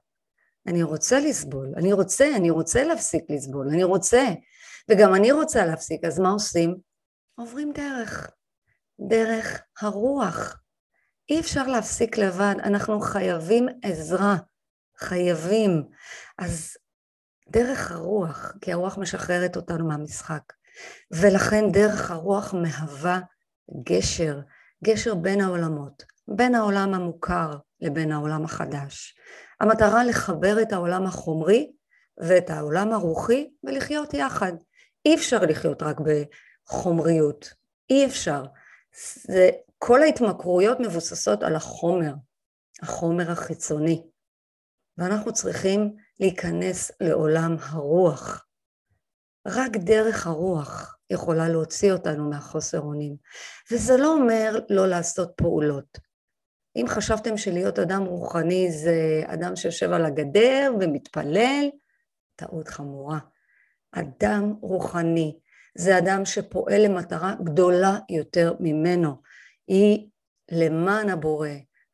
אני 0.67 0.83
רוצה 0.83 1.21
לסבול, 1.21 1.73
אני 1.77 1.93
רוצה, 1.93 2.37
אני 2.37 2.51
רוצה 2.51 2.85
להפסיק 2.85 3.25
לסבול, 3.29 3.69
אני 3.69 3.85
רוצה, 3.85 4.23
וגם 4.91 5.15
אני 5.15 5.33
רוצה 5.33 5.67
להפסיק, 5.67 6.05
אז 6.05 6.19
מה 6.19 6.31
עושים? 6.31 6.77
עוברים 7.35 7.73
דרך, 7.73 8.31
דרך 9.09 9.63
הרוח. 9.81 10.62
אי 11.29 11.41
אפשר 11.41 11.67
להפסיק 11.67 12.19
לבד, 12.19 12.55
אנחנו 12.65 13.01
חייבים 13.01 13.69
עזרה, 13.83 14.37
חייבים. 14.99 15.83
אז 16.39 16.77
דרך 17.49 17.93
הרוח, 17.93 18.53
כי 18.61 18.73
הרוח 18.73 18.99
משחררת 18.99 19.57
אותנו 19.57 19.89
מהמשחק, 19.89 20.43
ולכן 21.11 21.73
דרך 21.73 22.11
הרוח 22.11 22.55
מהווה 22.55 23.21
גשר, 23.83 24.41
גשר 24.85 25.15
בין 25.15 25.41
העולמות, 25.41 26.05
בין 26.29 26.55
העולם 26.55 26.95
המוכר 26.95 27.57
לבין 27.81 28.13
העולם 28.13 28.45
החדש. 28.45 29.15
המטרה 29.61 30.05
לחבר 30.05 30.63
את 30.63 30.73
העולם 30.73 31.07
החומרי 31.07 31.73
ואת 32.19 32.51
העולם 32.51 32.93
הרוחי 32.93 33.51
ולחיות 33.65 34.15
יחד. 34.15 34.53
אי 35.07 35.15
אפשר 35.15 35.39
לחיות 35.39 35.83
רק 35.83 35.97
בחומריות, 36.01 37.55
אי 37.91 38.07
אפשר. 38.07 38.45
זה, 39.23 39.51
כל 39.85 40.03
ההתמכרויות 40.03 40.81
מבוססות 40.81 41.43
על 41.43 41.57
החומר, 41.57 42.15
החומר 42.83 43.31
החיצוני, 43.31 44.03
ואנחנו 44.99 45.33
צריכים 45.33 45.97
להיכנס 46.21 46.93
לעולם 47.01 47.57
הרוח. 47.61 48.47
רק 49.47 49.77
דרך 49.77 50.27
הרוח 50.27 50.97
יכולה 51.11 51.49
להוציא 51.49 51.93
אותנו 51.93 52.31
מהחוסר 52.31 52.81
אונים. 52.81 53.17
וזה 53.71 53.97
לא 53.97 54.15
אומר 54.15 54.59
לא 54.71 54.87
לעשות 54.89 55.33
פעולות. 55.37 55.99
אם 56.77 56.85
חשבתם 56.89 57.37
שלהיות 57.37 57.79
אדם 57.79 58.05
רוחני 58.05 58.73
זה 58.73 59.23
אדם 59.27 59.57
שיושב 59.57 59.93
על 59.93 60.05
הגדר 60.05 60.73
ומתפלל, 60.81 61.71
טעות 62.37 62.69
חמורה. 62.69 63.19
אדם 63.93 64.55
רוחני 64.61 65.39
זה 65.75 65.99
אדם 65.99 66.25
שפועל 66.25 66.85
למטרה 66.85 67.35
גדולה 67.45 67.99
יותר 68.11 68.55
ממנו. 68.61 69.32
היא 69.67 70.09
למען 70.51 71.09
הבורא, 71.09 71.49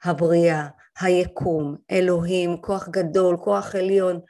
הבריאה, 0.04 0.68
היקום, 1.00 1.76
אלוהים, 1.90 2.56
כוח 2.60 2.88
גדול, 2.88 3.36
כוח 3.36 3.74
עליון, 3.74 4.20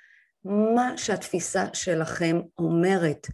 מה 0.45 0.93
שהתפיסה 0.97 1.65
שלכם 1.73 2.41
אומרת. 2.59 3.27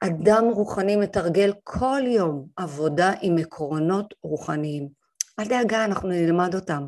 אדם 0.00 0.44
רוחני 0.44 0.96
מתרגל 0.96 1.52
כל 1.64 2.02
יום 2.06 2.46
עבודה 2.56 3.12
עם 3.20 3.38
עקרונות 3.38 4.14
רוחניים. 4.22 4.88
אל 5.38 5.48
דאגה, 5.48 5.84
אנחנו 5.84 6.08
נלמד 6.08 6.54
אותם. 6.54 6.86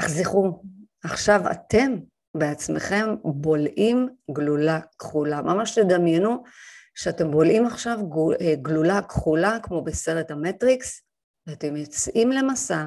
אך 0.00 0.08
זכרו, 0.08 0.62
עכשיו 1.04 1.40
אתם 1.50 1.96
בעצמכם 2.34 3.14
בולעים 3.24 4.08
גלולה 4.30 4.80
כחולה. 4.98 5.42
ממש 5.42 5.78
תדמיינו 5.78 6.44
שאתם 6.98 7.30
בולעים 7.30 7.66
עכשיו 7.66 7.98
אה, 8.40 8.54
גלולה 8.54 9.02
כחולה 9.02 9.58
כמו 9.62 9.84
בסרט 9.84 10.30
המטריקס, 10.30 11.02
ואתם 11.46 11.76
יוצאים 11.76 12.32
למסע 12.32 12.86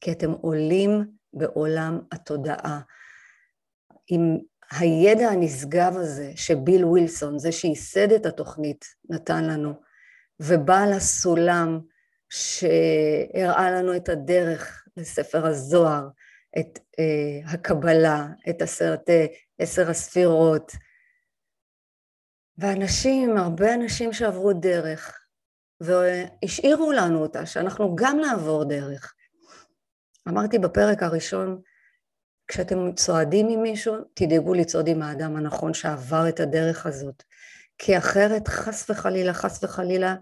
כי 0.00 0.12
אתם 0.12 0.30
עולים 0.30 1.04
בעולם 1.32 2.00
התודעה. 2.12 2.80
עם 4.08 4.38
הידע 4.70 5.28
הנשגב 5.28 5.96
הזה 5.96 6.32
שביל 6.34 6.84
ווילסון, 6.84 7.38
זה 7.38 7.52
שייסד 7.52 8.12
את 8.12 8.26
התוכנית, 8.26 8.84
נתן 9.10 9.44
לנו, 9.44 9.72
ובעל 10.40 10.92
הסולם 10.92 11.80
שהראה 12.30 13.70
לנו 13.70 13.96
את 13.96 14.08
הדרך 14.08 14.84
לספר 14.96 15.46
הזוהר, 15.46 16.08
את 16.58 16.78
uh, 16.78 17.50
הקבלה, 17.50 18.26
את 18.48 18.62
עשרת, 18.62 19.10
עשר 19.58 19.90
הספירות, 19.90 20.72
ואנשים, 22.58 23.36
הרבה 23.36 23.74
אנשים 23.74 24.12
שעברו 24.12 24.52
דרך, 24.52 25.18
והשאירו 25.80 26.92
לנו 26.92 27.22
אותה, 27.22 27.46
שאנחנו 27.46 27.96
גם 27.96 28.18
נעבור 28.20 28.64
דרך. 28.64 29.14
אמרתי 30.28 30.58
בפרק 30.58 31.02
הראשון, 31.02 31.60
כשאתם 32.48 32.92
צועדים 32.92 33.48
עם 33.48 33.62
מישהו, 33.62 33.94
תדאגו 34.14 34.54
לצעוד 34.54 34.88
עם 34.88 35.02
האדם 35.02 35.36
הנכון 35.36 35.74
שעבר 35.74 36.28
את 36.28 36.40
הדרך 36.40 36.86
הזאת, 36.86 37.22
כי 37.78 37.98
אחרת, 37.98 38.48
חס 38.48 38.90
וחלילה, 38.90 39.34
חס 39.34 39.64
וחלילה, 39.64 40.14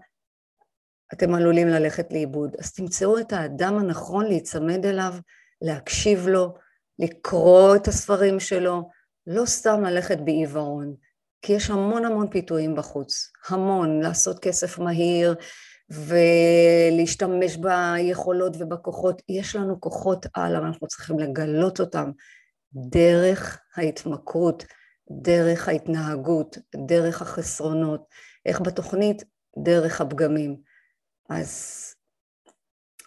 אתם 1.13 1.33
עלולים 1.33 1.67
ללכת 1.67 2.07
לאיבוד. 2.11 2.55
אז 2.59 2.73
תמצאו 2.73 3.19
את 3.19 3.33
האדם 3.33 3.77
הנכון 3.77 4.25
להיצמד 4.25 4.85
אליו, 4.85 5.13
להקשיב 5.61 6.27
לו, 6.27 6.53
לקרוא 6.99 7.75
את 7.75 7.87
הספרים 7.87 8.39
שלו, 8.39 8.89
לא 9.27 9.45
סתם 9.45 9.83
ללכת 9.83 10.17
בעיוורון. 10.17 10.95
כי 11.41 11.53
יש 11.53 11.69
המון 11.69 12.05
המון 12.05 12.29
פיתויים 12.29 12.75
בחוץ, 12.75 13.31
המון, 13.49 14.01
לעשות 14.01 14.39
כסף 14.39 14.79
מהיר 14.79 15.35
ולהשתמש 15.89 17.57
ביכולות 17.57 18.55
ובכוחות, 18.59 19.21
יש 19.29 19.55
לנו 19.55 19.81
כוחות 19.81 20.25
על, 20.33 20.55
אבל 20.55 20.65
אנחנו 20.65 20.87
צריכים 20.87 21.19
לגלות 21.19 21.79
אותם 21.79 22.11
דרך 22.73 23.59
ההתמכרות, 23.75 24.65
דרך 25.21 25.67
ההתנהגות, 25.67 26.57
דרך 26.87 27.21
החסרונות, 27.21 28.01
איך 28.45 28.61
בתוכנית? 28.61 29.23
דרך 29.63 30.01
הפגמים. 30.01 30.57
אז 31.29 31.83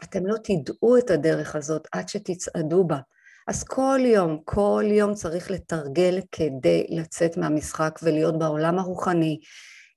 אתם 0.04 0.26
לא 0.26 0.36
תדעו 0.44 0.98
את 0.98 1.10
הדרך 1.10 1.56
הזאת 1.56 1.88
עד 1.92 2.08
שתצעדו 2.08 2.84
בה. 2.84 2.98
אז 3.50 3.64
כל 3.64 4.00
יום, 4.04 4.38
כל 4.44 4.84
יום 4.86 5.14
צריך 5.14 5.50
לתרגל 5.50 6.20
כדי 6.32 6.86
לצאת 6.88 7.36
מהמשחק 7.36 7.98
ולהיות 8.02 8.38
בעולם 8.38 8.78
הרוחני 8.78 9.40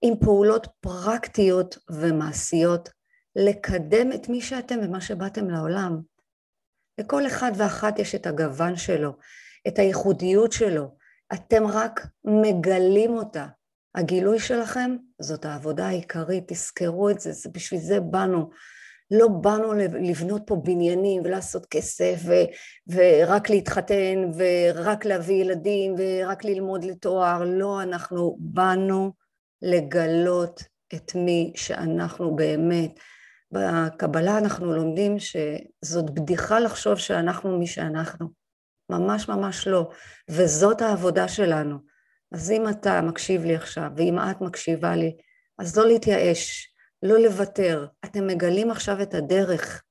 עם 0.01 0.13
פעולות 0.19 0.67
פרקטיות 0.79 1.77
ומעשיות, 1.89 2.89
לקדם 3.35 4.11
את 4.11 4.29
מי 4.29 4.41
שאתם 4.41 4.79
ומה 4.83 5.01
שבאתם 5.01 5.49
לעולם. 5.49 6.01
לכל 6.97 7.27
אחד 7.27 7.51
ואחת 7.57 7.99
יש 7.99 8.15
את 8.15 8.27
הגוון 8.27 8.75
שלו, 8.75 9.13
את 9.67 9.79
הייחודיות 9.79 10.51
שלו, 10.51 10.95
אתם 11.33 11.67
רק 11.67 12.07
מגלים 12.25 13.11
אותה. 13.13 13.47
הגילוי 13.95 14.39
שלכם 14.39 14.95
זאת 15.21 15.45
העבודה 15.45 15.87
העיקרית, 15.87 16.43
תזכרו 16.47 17.09
את 17.09 17.19
זה, 17.19 17.31
זה 17.31 17.49
בשביל 17.49 17.79
זה 17.79 17.99
באנו. 17.99 18.49
לא 19.19 19.27
באנו 19.27 19.73
לבנות 20.01 20.41
פה 20.45 20.55
בניינים 20.55 21.21
ולעשות 21.25 21.65
כסף 21.65 22.15
ו, 22.25 22.33
ורק 22.87 23.49
להתחתן 23.49 24.31
ורק 24.37 25.05
להביא 25.05 25.35
ילדים 25.35 25.95
ורק 25.97 26.45
ללמוד 26.45 26.83
לתואר, 26.83 27.43
לא, 27.43 27.81
אנחנו 27.81 28.37
באנו 28.39 29.11
לגלות 29.61 30.63
את 30.93 31.15
מי 31.15 31.53
שאנחנו 31.55 32.35
באמת. 32.35 32.99
בקבלה 33.51 34.37
אנחנו 34.37 34.73
לומדים 34.73 35.15
שזאת 35.19 36.09
בדיחה 36.09 36.59
לחשוב 36.59 36.95
שאנחנו 36.95 37.59
מי 37.59 37.67
שאנחנו. 37.67 38.27
ממש 38.89 39.29
ממש 39.29 39.67
לא. 39.67 39.89
וזאת 40.29 40.81
העבודה 40.81 41.27
שלנו. 41.27 41.77
אז 42.31 42.51
אם 42.51 42.69
אתה 42.69 43.01
מקשיב 43.01 43.43
לי 43.43 43.55
עכשיו, 43.55 43.89
ואם 43.97 44.19
את 44.19 44.41
מקשיבה 44.41 44.95
לי, 44.95 45.15
אז 45.59 45.77
לא 45.77 45.87
להתייאש, 45.87 46.72
לא 47.03 47.19
לוותר. 47.19 47.87
אתם 48.05 48.27
מגלים 48.27 48.71
עכשיו 48.71 49.01
את 49.01 49.13
הדרך. 49.13 49.83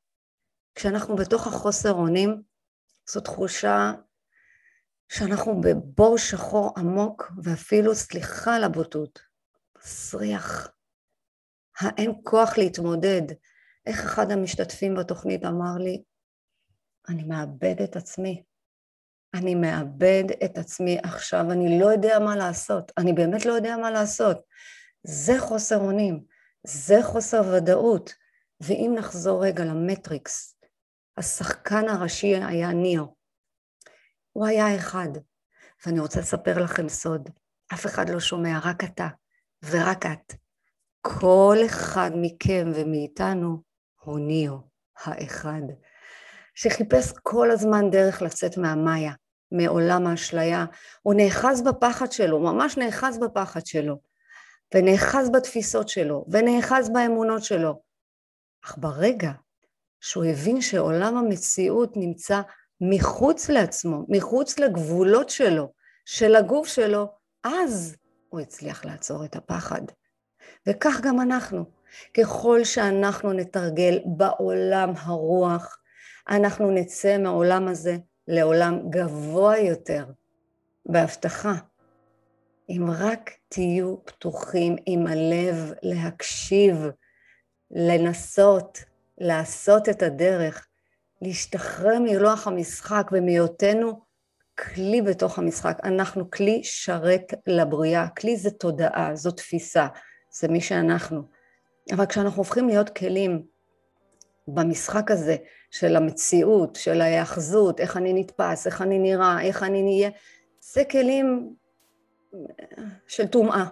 כשאנחנו 0.74 1.16
בתוך 1.16 1.46
החוסר 1.46 1.92
אונים, 1.92 2.42
זו 3.10 3.20
תחושה 3.20 3.92
שאנחנו 5.08 5.60
בבור 5.60 6.18
שחור 6.18 6.72
עמוק, 6.76 7.32
ואפילו, 7.42 7.94
סליחה 7.94 8.56
על 8.56 8.64
הבוטות, 8.64 9.20
מסריח. 9.78 10.68
האין 11.78 12.12
כוח 12.22 12.58
להתמודד. 12.58 13.22
איך 13.86 14.04
אחד 14.04 14.30
המשתתפים 14.30 14.94
בתוכנית 14.94 15.44
אמר 15.44 15.78
לי, 15.78 16.02
אני 17.08 17.24
מאבד 17.24 17.82
את 17.84 17.96
עצמי. 17.96 18.42
אני 19.34 19.54
מאבד 19.54 20.24
את 20.44 20.58
עצמי 20.58 20.98
עכשיו, 21.02 21.52
אני 21.52 21.80
לא 21.80 21.86
יודע 21.86 22.18
מה 22.18 22.36
לעשות, 22.36 22.92
אני 22.98 23.12
באמת 23.12 23.46
לא 23.46 23.52
יודע 23.52 23.76
מה 23.76 23.90
לעשות. 23.90 24.40
זה 25.04 25.32
חוסר 25.40 25.78
אונים, 25.78 26.24
זה 26.66 26.98
חוסר 27.02 27.42
ודאות. 27.54 28.14
ואם 28.62 28.92
נחזור 28.98 29.44
רגע 29.44 29.64
למטריקס, 29.64 30.56
השחקן 31.16 31.88
הראשי 31.88 32.36
היה 32.36 32.72
ניאו. 32.72 33.14
הוא 34.32 34.46
היה 34.46 34.76
אחד, 34.76 35.08
ואני 35.86 36.00
רוצה 36.00 36.20
לספר 36.20 36.58
לכם 36.58 36.88
סוד. 36.88 37.30
אף 37.74 37.86
אחד 37.86 38.08
לא 38.08 38.20
שומע, 38.20 38.58
רק 38.64 38.84
אתה 38.84 39.08
ורק 39.70 40.06
את. 40.06 40.32
כל 41.00 41.56
אחד 41.66 42.10
מכם 42.14 42.68
ומאיתנו 42.74 43.62
הוא 44.00 44.18
ניאו 44.18 44.56
האחד, 44.96 45.62
שחיפש 46.54 47.12
כל 47.22 47.50
הזמן 47.50 47.90
דרך 47.90 48.22
לצאת 48.22 48.56
מהמאיה, 48.56 49.12
מעולם 49.52 50.06
האשליה. 50.06 50.64
הוא 51.02 51.14
נאחז 51.14 51.62
בפחד 51.62 52.12
שלו, 52.12 52.40
ממש 52.40 52.78
נאחז 52.78 53.18
בפחד 53.18 53.66
שלו, 53.66 54.00
ונאחז 54.74 55.30
בתפיסות 55.30 55.88
שלו, 55.88 56.24
ונאחז 56.28 56.90
באמונות 56.92 57.44
שלו. 57.44 57.82
אך 58.64 58.78
ברגע 58.78 59.30
שהוא 60.00 60.24
הבין 60.24 60.60
שעולם 60.60 61.16
המציאות 61.16 61.96
נמצא 61.96 62.40
מחוץ 62.80 63.50
לעצמו, 63.50 64.04
מחוץ 64.08 64.58
לגבולות 64.58 65.30
שלו, 65.30 65.72
של 66.04 66.36
הגוף 66.36 66.66
שלו, 66.68 67.08
אז 67.44 67.96
הוא 68.28 68.40
הצליח 68.40 68.84
לעצור 68.84 69.24
את 69.24 69.36
הפחד. 69.36 69.82
וכך 70.68 71.00
גם 71.02 71.20
אנחנו. 71.20 71.64
ככל 72.14 72.64
שאנחנו 72.64 73.32
נתרגל 73.32 73.98
בעולם 74.16 74.92
הרוח, 74.96 75.78
אנחנו 76.28 76.70
נצא 76.70 77.18
מהעולם 77.18 77.68
הזה 77.68 77.96
לעולם 78.28 78.90
גבוה 78.90 79.58
יותר, 79.58 80.04
בהבטחה. 80.86 81.54
אם 82.68 82.86
רק 82.98 83.30
תהיו 83.48 84.04
פתוחים 84.04 84.76
עם 84.86 85.06
הלב 85.06 85.72
להקשיב, 85.82 86.76
לנסות, 87.70 88.78
לעשות 89.18 89.88
את 89.88 90.02
הדרך, 90.02 90.66
להשתחרר 91.22 91.98
מלוח 91.98 92.46
המשחק 92.46 93.10
ומהיותנו 93.12 94.00
כלי 94.58 95.02
בתוך 95.02 95.38
המשחק. 95.38 95.78
אנחנו 95.84 96.30
כלי 96.30 96.60
שרת 96.64 97.34
לבריאה, 97.46 98.08
כלי 98.08 98.36
זה 98.36 98.50
תודעה, 98.50 99.10
זו 99.14 99.30
תפיסה, 99.30 99.86
זה 100.30 100.48
מי 100.48 100.60
שאנחנו. 100.60 101.22
אבל 101.92 102.06
כשאנחנו 102.06 102.38
הופכים 102.38 102.68
להיות 102.68 102.88
כלים 102.88 103.42
במשחק 104.48 105.10
הזה 105.10 105.36
של 105.70 105.96
המציאות, 105.96 106.76
של 106.76 107.00
ההאחזות, 107.00 107.80
איך 107.80 107.96
אני 107.96 108.12
נתפס, 108.12 108.66
איך 108.66 108.82
אני 108.82 108.98
נראה, 108.98 109.42
איך 109.42 109.62
אני 109.62 109.82
נהיה, 109.82 110.10
זה 110.60 110.84
כלים 110.84 111.54
של 113.06 113.26
טומאה. 113.26 113.64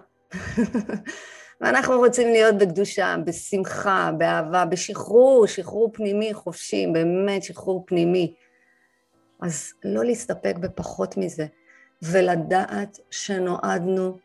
ואנחנו 1.61 1.97
רוצים 1.97 2.27
להיות 2.27 2.57
בקדושה, 2.57 3.15
בשמחה, 3.25 4.11
באהבה, 4.17 4.65
בשחרור, 4.65 5.47
שחרור 5.47 5.91
פנימי 5.93 6.33
חופשי, 6.33 6.87
באמת 6.93 7.43
שחרור 7.43 7.83
פנימי. 7.87 8.33
אז 9.41 9.73
לא 9.83 10.05
להסתפק 10.05 10.55
בפחות 10.59 11.17
מזה, 11.17 11.45
ולדעת 12.01 12.99
שנועדנו 13.11 14.17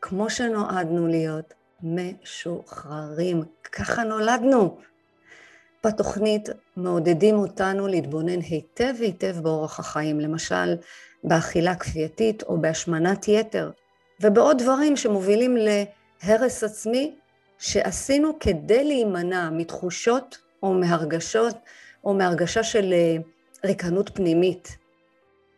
כמו 0.00 0.30
שנועדנו 0.30 1.06
להיות, 1.06 1.54
משוחררים. 1.82 3.42
ככה 3.72 4.02
נולדנו. 4.02 4.78
בתוכנית 5.86 6.48
מעודדים 6.76 7.34
אותנו 7.34 7.88
להתבונן 7.88 8.40
היטב 8.40 8.94
היטב 9.00 9.40
באורח 9.42 9.80
החיים, 9.80 10.20
למשל 10.20 10.76
באכילה 11.24 11.74
כפייתית 11.74 12.42
או 12.42 12.60
בהשמנת 12.60 13.28
יתר, 13.28 13.70
ובעוד 14.20 14.58
דברים 14.62 14.96
שמובילים 14.96 15.56
להרס 15.56 16.64
עצמי 16.64 17.14
שעשינו 17.58 18.38
כדי 18.40 18.84
להימנע 18.84 19.50
מתחושות 19.50 20.38
או 20.62 20.74
מהרגשות 20.74 21.56
או 22.04 22.14
מהרגשה 22.14 22.62
של 22.62 22.92
אה, 22.92 23.16
ריקנות 23.64 24.10
פנימית. 24.14 24.76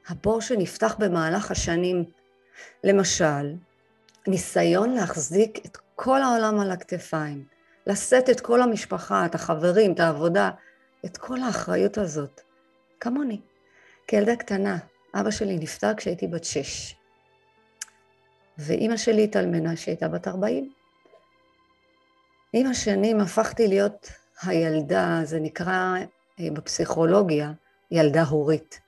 הבור 0.09 0.40
שנפתח 0.40 0.96
במהלך 0.98 1.51
השנים, 1.51 2.05
למשל, 2.85 3.55
ניסיון 4.27 4.90
להחזיק 4.90 5.66
את 5.66 5.79
כל 5.94 6.22
העולם 6.22 6.61
על 6.61 6.70
הכתפיים, 6.70 7.44
לשאת 7.87 8.31
את 8.31 8.40
כל 8.40 8.62
המשפחה, 8.62 9.27
את 9.27 9.35
החברים, 9.35 9.92
את 9.92 10.01
העבודה, 10.01 10.51
את 11.05 11.16
כל 11.16 11.40
האחריות 11.40 11.98
הזאת, 11.98 12.40
כמוני. 13.01 13.40
כילדה 14.07 14.37
קטנה, 14.37 14.79
אבא 15.14 15.31
שלי 15.31 15.57
נפטר 15.57 15.94
כשהייתי 15.94 16.27
בת 16.27 16.44
שש, 16.44 16.94
ואימא 18.59 18.96
שלי 18.96 19.25
התאלמנה 19.25 19.77
כשהייתה 19.77 20.09
בת 20.09 20.29
ארבעים. 20.29 20.72
עם 22.53 22.66
השנים 22.66 23.20
הפכתי 23.20 23.68
להיות 23.68 24.09
הילדה, 24.42 25.20
זה 25.25 25.40
נקרא 25.40 25.96
אה, 26.40 26.48
בפסיכולוגיה, 26.53 27.53
ילדה 27.90 28.22
הורית. 28.22 28.81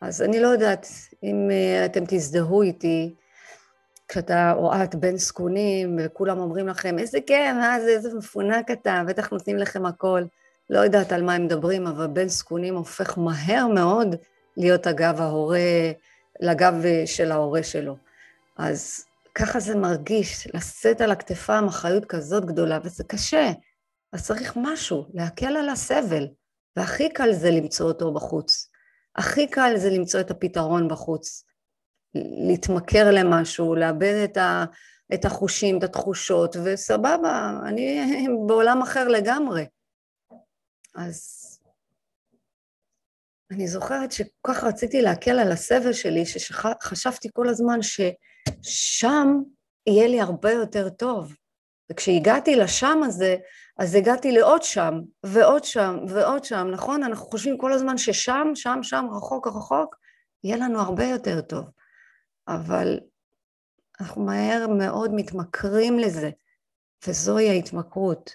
אז 0.00 0.22
אני 0.22 0.40
לא 0.40 0.48
יודעת 0.48 0.86
אם 1.22 1.48
אה, 1.50 1.84
אתם 1.84 2.04
תזדהו 2.08 2.62
איתי, 2.62 3.14
כשאתה 4.08 4.52
או 4.52 4.72
את 4.74 4.94
בן 4.94 5.16
זקונים, 5.16 5.98
וכולם 5.98 6.38
אומרים 6.38 6.68
לכם, 6.68 6.98
איזה 6.98 7.18
כיף, 7.26 7.56
אה, 7.62 7.80
זה 7.80 7.90
איזה 7.90 8.14
מפונק 8.14 8.70
אתה, 8.70 9.02
בטח 9.06 9.30
נותנים 9.30 9.56
לכם 9.56 9.86
הכל. 9.86 10.22
לא 10.70 10.78
יודעת 10.78 11.12
על 11.12 11.22
מה 11.22 11.34
הם 11.34 11.44
מדברים, 11.44 11.86
אבל 11.86 12.06
בן 12.06 12.28
זקונים 12.28 12.74
הופך 12.74 13.18
מהר 13.18 13.66
מאוד 13.66 14.16
להיות 14.58 14.86
הגב 14.86 15.20
ההורה, 15.20 15.92
לגב 16.40 16.74
של 17.06 17.32
ההורה 17.32 17.62
שלו. 17.62 17.96
אז 18.58 19.04
ככה 19.34 19.60
זה 19.60 19.74
מרגיש, 19.74 20.46
לשאת 20.54 21.00
על 21.00 21.10
הכתפיים 21.10 21.66
אחריות 21.66 22.04
כזאת 22.04 22.44
גדולה, 22.44 22.78
וזה 22.84 23.04
קשה. 23.04 23.52
אז 24.12 24.26
צריך 24.26 24.52
משהו, 24.56 25.06
להקל 25.14 25.56
על 25.56 25.68
הסבל, 25.68 26.28
והכי 26.76 27.08
קל 27.08 27.32
זה 27.32 27.50
למצוא 27.50 27.88
אותו 27.88 28.14
בחוץ. 28.14 28.70
הכי 29.16 29.46
קל 29.46 29.72
זה 29.76 29.90
למצוא 29.90 30.20
את 30.20 30.30
הפתרון 30.30 30.88
בחוץ. 30.88 31.44
להתמכר 32.48 33.10
למשהו, 33.10 33.74
לאבד 33.74 34.20
את, 34.24 34.36
ה, 34.36 34.64
את 35.14 35.24
החושים, 35.24 35.78
את 35.78 35.82
התחושות, 35.82 36.56
וסבבה, 36.64 37.60
אני 37.66 38.00
בעולם 38.46 38.82
אחר 38.82 39.08
לגמרי. 39.08 39.66
אז 40.94 41.47
אני 43.50 43.68
זוכרת 43.68 44.12
שכל 44.12 44.52
רציתי 44.62 45.02
להקל 45.02 45.38
על 45.38 45.52
הסבל 45.52 45.92
שלי, 45.92 46.26
שחשבתי 46.26 47.28
כל 47.32 47.48
הזמן 47.48 47.78
ששם 47.82 49.40
יהיה 49.86 50.08
לי 50.08 50.20
הרבה 50.20 50.52
יותר 50.52 50.88
טוב. 50.88 51.34
וכשהגעתי 51.92 52.56
לשם 52.56 53.00
הזה, 53.04 53.36
אז 53.78 53.94
הגעתי 53.94 54.32
לעוד 54.32 54.62
שם, 54.62 54.94
ועוד 55.26 55.64
שם, 55.64 55.96
ועוד 56.08 56.44
שם, 56.44 56.68
נכון? 56.70 57.02
אנחנו 57.02 57.26
חושבים 57.26 57.58
כל 57.58 57.72
הזמן 57.72 57.98
ששם, 57.98 58.48
שם, 58.54 58.78
שם, 58.82 59.06
רחוק, 59.12 59.46
רחוק, 59.46 59.96
יהיה 60.44 60.56
לנו 60.56 60.80
הרבה 60.80 61.04
יותר 61.04 61.40
טוב. 61.40 61.64
אבל 62.48 63.00
אנחנו 64.00 64.24
מהר 64.24 64.66
מאוד 64.78 65.14
מתמכרים 65.14 65.98
לזה, 65.98 66.30
וזוהי 67.06 67.48
ההתמכרות. 67.48 68.34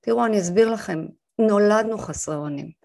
תראו, 0.00 0.26
אני 0.26 0.40
אסביר 0.40 0.70
לכם, 0.70 1.06
נולדנו 1.38 1.98
חסרי 1.98 2.36
אונים. 2.36 2.81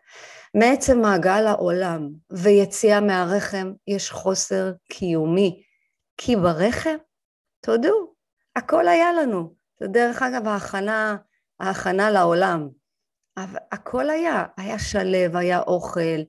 מעצם 0.55 1.01
מעגל 1.01 1.47
העולם 1.47 2.09
ויציאה 2.31 3.01
מהרחם 3.01 3.73
יש 3.87 4.11
חוסר 4.11 4.71
קיומי, 4.89 5.63
כי 6.17 6.35
ברחם, 6.35 6.95
תודו, 7.61 8.13
הכל 8.55 8.87
היה 8.87 9.13
לנו. 9.13 9.55
זה 9.79 9.87
דרך 9.87 10.21
אגב 10.21 10.47
ההכנה, 10.47 11.17
ההכנה 11.59 12.09
לעולם. 12.09 12.69
אבל 13.37 13.59
הכל 13.71 14.09
היה, 14.09 14.45
היה 14.57 14.79
שלו, 14.79 15.37
היה 15.37 15.59
אוכל, 15.59 16.19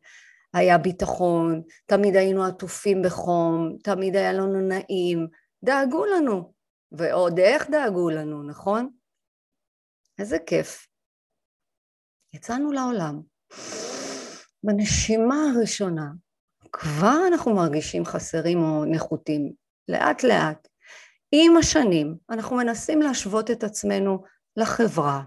היה 0.54 0.78
ביטחון, 0.78 1.62
תמיד 1.86 2.16
היינו 2.16 2.44
עטופים 2.44 3.02
בחום, 3.02 3.76
תמיד 3.82 4.16
היה 4.16 4.32
לנו 4.32 4.60
נעים, 4.68 5.26
דאגו 5.64 6.04
לנו, 6.06 6.52
ועוד 6.92 7.38
איך 7.38 7.70
דאגו 7.70 8.10
לנו, 8.10 8.42
נכון? 8.42 8.90
איזה 10.18 10.38
כיף. 10.46 10.86
יצאנו 12.34 12.72
לעולם. 12.72 13.20
בנשימה 14.64 15.36
הראשונה, 15.54 16.10
כבר 16.72 17.20
אנחנו 17.28 17.54
מרגישים 17.54 18.04
חסרים 18.04 18.58
או 18.62 18.84
נחותים, 18.84 19.52
לאט 19.88 20.22
לאט. 20.22 20.68
עם 21.32 21.56
השנים 21.56 22.16
אנחנו 22.30 22.56
מנסים 22.56 23.02
להשוות 23.02 23.50
את 23.50 23.64
עצמנו 23.64 24.22
לחברה, 24.56 25.22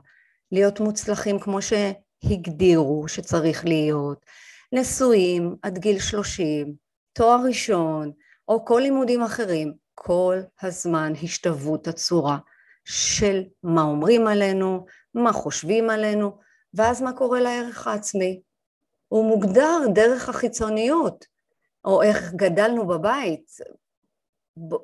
להיות 0.51 0.79
מוצלחים 0.79 1.39
כמו 1.39 1.59
שהגדירו 1.61 3.07
שצריך 3.07 3.65
להיות, 3.65 4.25
נשואים 4.71 5.55
עד 5.61 5.77
גיל 5.77 5.99
שלושים, 5.99 6.73
תואר 7.13 7.39
ראשון 7.47 8.11
או 8.47 8.65
כל 8.65 8.79
לימודים 8.83 9.21
אחרים, 9.21 9.73
כל 9.95 10.37
הזמן 10.61 11.13
השתוות 11.23 11.87
הצורה 11.87 12.37
של 12.85 13.43
מה 13.63 13.81
אומרים 13.81 14.27
עלינו, 14.27 14.85
מה 15.13 15.33
חושבים 15.33 15.89
עלינו, 15.89 16.37
ואז 16.73 17.01
מה 17.01 17.13
קורה 17.13 17.39
לערך 17.39 17.87
העצמי? 17.87 18.41
הוא 19.11 19.25
מוגדר 19.25 19.79
דרך 19.93 20.29
החיצוניות, 20.29 21.25
או 21.85 22.01
איך 22.01 22.33
גדלנו 22.33 22.87
בבית. 22.87 23.51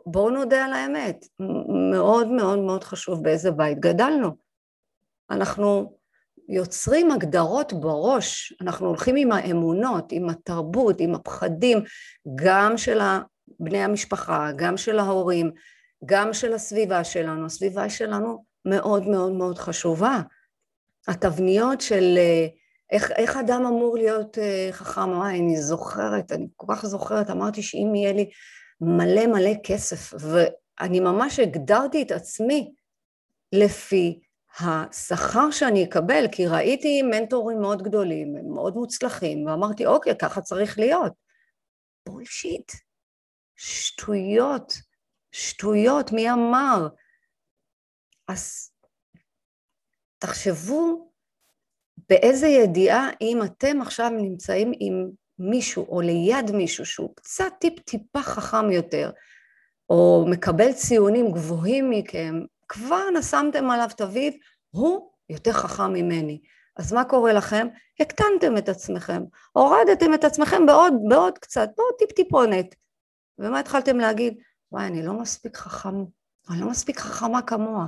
בואו 0.06 0.30
נודה 0.30 0.66
על 0.66 0.74
האמת, 0.74 1.26
מאוד 1.92 2.28
מאוד 2.28 2.60
מאוד 2.60 2.84
חשוב 2.84 3.24
באיזה 3.24 3.52
בית 3.52 3.80
גדלנו. 3.80 4.30
אנחנו 5.30 5.98
יוצרים 6.50 7.12
הגדרות 7.12 7.74
בראש, 7.74 8.54
אנחנו 8.62 8.88
הולכים 8.88 9.16
עם 9.16 9.32
האמונות, 9.32 10.12
עם 10.12 10.30
התרבות, 10.30 10.96
עם 11.00 11.16
הפחדים, 11.16 11.78
גם 12.36 12.78
של 12.78 13.00
בני 13.60 13.84
המשפחה, 13.84 14.52
גם 14.56 14.78
של 14.78 15.00
ההורים, 15.00 15.52
גם 16.06 16.34
של 16.34 16.54
הסביבה 16.54 17.04
שלנו. 17.04 17.46
הסביבה 17.46 17.90
שלנו 17.90 18.46
מאוד 18.66 19.08
מאוד 19.08 19.32
מאוד 19.32 19.58
חשובה. 19.58 20.22
התבניות 21.08 21.82
של 21.82 22.18
אה, 22.18 22.48
איך, 22.92 23.12
איך 23.12 23.38
אדם 23.38 23.66
אמור 23.66 23.98
להיות 23.98 24.38
אה, 24.38 24.70
חכם, 24.72 25.10
וואי, 25.10 25.40
אני 25.40 25.62
זוכרת, 25.62 26.32
אני 26.32 26.48
כל 26.56 26.76
כך 26.76 26.86
זוכרת, 26.86 27.30
אמרתי 27.30 27.64
שאם 27.64 27.96
יהיה 27.96 28.14
לי 28.14 28.30
מלא 28.82 29.28
מלא 29.28 29.52
כסף, 29.64 30.14
ואני 30.20 31.00
ממש 31.00 31.40
הגדרתי 31.40 32.02
את 32.02 32.12
עצמי 32.12 32.74
לפי 33.54 34.20
השכר 34.60 35.52
שאני 35.52 35.84
אקבל, 35.84 36.26
כי 36.32 36.48
ראיתי 36.48 37.02
מנטורים 37.02 37.62
מאוד 37.62 37.84
גדולים, 37.84 38.36
מאוד 38.54 38.76
מוצלחים, 38.76 39.46
ואמרתי, 39.46 39.86
אוקיי, 39.86 40.18
ככה 40.18 40.42
צריך 40.42 40.80
להיות. 40.80 41.14
בולשיט, 42.08 42.72
שטויות, 43.56 44.74
שטויות, 45.32 46.12
מי 46.12 46.32
אמר? 46.32 46.88
אז 48.28 48.72
תחשבו 50.18 51.12
באיזה 52.10 52.48
ידיעה 52.48 53.10
אם 53.22 53.44
אתם 53.44 53.82
עכשיו 53.82 54.10
נמצאים 54.10 54.72
עם 54.80 55.10
מישהו 55.40 55.86
או 55.90 56.02
ליד 56.02 56.52
מישהו 56.52 56.86
שהוא 56.86 57.16
קצת 57.16 57.54
טיפ 57.60 57.80
טיפה 57.80 58.22
חכם 58.22 58.72
יותר, 58.72 59.12
או 59.90 60.26
מקבל 60.30 60.74
ציונים 60.74 61.32
גבוהים 61.32 61.90
מכם, 61.90 62.42
כבר 62.68 63.10
נשמתם 63.10 63.70
עליו 63.70 63.90
תווית, 63.98 64.38
הוא 64.70 65.12
יותר 65.30 65.52
חכם 65.52 65.94
ממני. 65.94 66.42
אז 66.78 66.94
מה 66.94 67.04
קורה 67.04 67.34
לכם? 67.34 67.68
הקטנתם 68.00 68.58
את 68.58 68.70
עצמכם, 68.70 69.24
הורדתם 69.52 70.14
את 70.14 70.24
עצמכם 70.24 70.66
בעוד, 70.66 70.94
בעוד 71.10 71.38
קצת, 71.38 71.70
בעוד 71.78 71.94
טיפ 72.00 72.12
טיפונת. 72.12 72.76
ומה 73.40 73.60
התחלתם 73.60 73.98
להגיד? 73.98 74.38
וואי, 74.72 74.86
אני 74.86 75.06
לא 75.06 75.14
מספיק 75.14 75.58
חכם, 75.58 76.04
אני 76.50 76.62
לא 76.62 76.70
מספיק 76.70 77.00
חכמה 77.00 77.42
כמוה. 77.42 77.88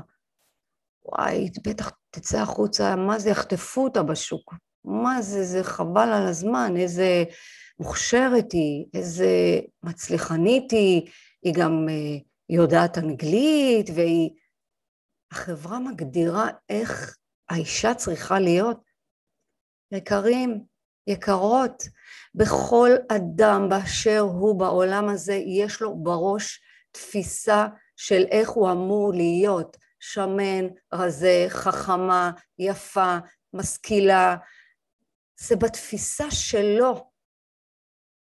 וואי, 1.12 1.50
בטח 1.65 1.91
תצא 2.12 2.41
החוצה, 2.41 2.95
מה 2.95 3.19
זה, 3.19 3.30
יחטפו 3.30 3.84
אותה 3.84 4.04
בשוק. 4.04 4.54
מה 4.86 5.22
זה, 5.22 5.43
זה 5.43 5.63
חבל 5.63 6.10
על 6.13 6.28
הזמן, 6.28 6.74
איזה 6.78 7.24
מוכשרת 7.80 8.52
היא, 8.52 8.86
איזה 8.93 9.60
מצליחנית 9.84 10.72
היא, 10.72 11.10
היא 11.43 11.54
גם 11.54 11.86
uh, 11.88 12.24
יודעת 12.50 12.98
אנגלית, 12.98 13.89
והיא... 13.95 14.30
החברה 15.32 15.80
מגדירה 15.80 16.48
איך 16.69 17.17
האישה 17.50 17.93
צריכה 17.93 18.39
להיות. 18.39 18.78
יקרים, 19.91 20.63
יקרות, 21.08 21.84
בכל 22.36 22.89
אדם 23.12 23.69
באשר 23.69 24.19
הוא 24.19 24.60
בעולם 24.60 25.10
הזה, 25.10 25.34
יש 25.34 25.82
לו 25.82 26.04
בראש 26.04 26.62
תפיסה 26.91 27.67
של 27.95 28.26
איך 28.32 28.50
הוא 28.50 28.72
אמור 28.72 29.13
להיות, 29.13 29.78
שמן, 29.99 30.67
רזה, 30.93 31.45
חכמה, 31.49 32.31
יפה, 32.59 33.17
משכילה, 33.53 34.35
זה 35.39 35.55
בתפיסה 35.55 36.31
שלו. 36.31 37.09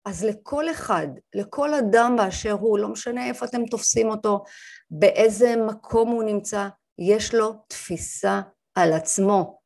אז 0.04 0.24
לכל 0.24 0.70
אחד, 0.70 1.06
לכל 1.34 1.74
אדם 1.74 2.14
באשר 2.16 2.52
הוא, 2.52 2.78
לא 2.78 2.88
משנה 2.88 3.28
איפה 3.28 3.46
אתם 3.46 3.66
תופסים 3.66 4.08
אותו, 4.08 4.44
באיזה 4.90 5.54
מקום 5.68 6.08
הוא 6.08 6.22
נמצא, 6.22 6.68
יש 6.98 7.34
לו 7.34 7.52
תפיסה 7.68 8.40
על 8.74 8.92
עצמו. 8.92 9.60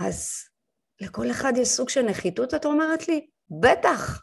אז 0.00 0.30
לכל 1.00 1.30
אחד 1.30 1.52
יש 1.56 1.68
סוג 1.68 1.88
של 1.88 2.02
נחיתות, 2.02 2.54
את 2.54 2.64
אומרת 2.64 3.08
לי? 3.08 3.26
בטח, 3.60 4.22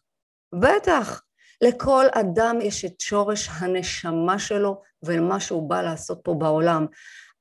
בטח. 0.62 1.22
לכל 1.62 2.06
אדם 2.12 2.58
יש 2.62 2.86
את 2.86 3.00
שורש 3.00 3.50
הנשמה 3.52 4.40
שלו 4.40 4.82
ומה 5.04 5.40
שהוא 5.40 5.70
בא 5.70 5.82
לעשות 5.82 6.20
פה 6.24 6.34
בעולם. 6.34 6.86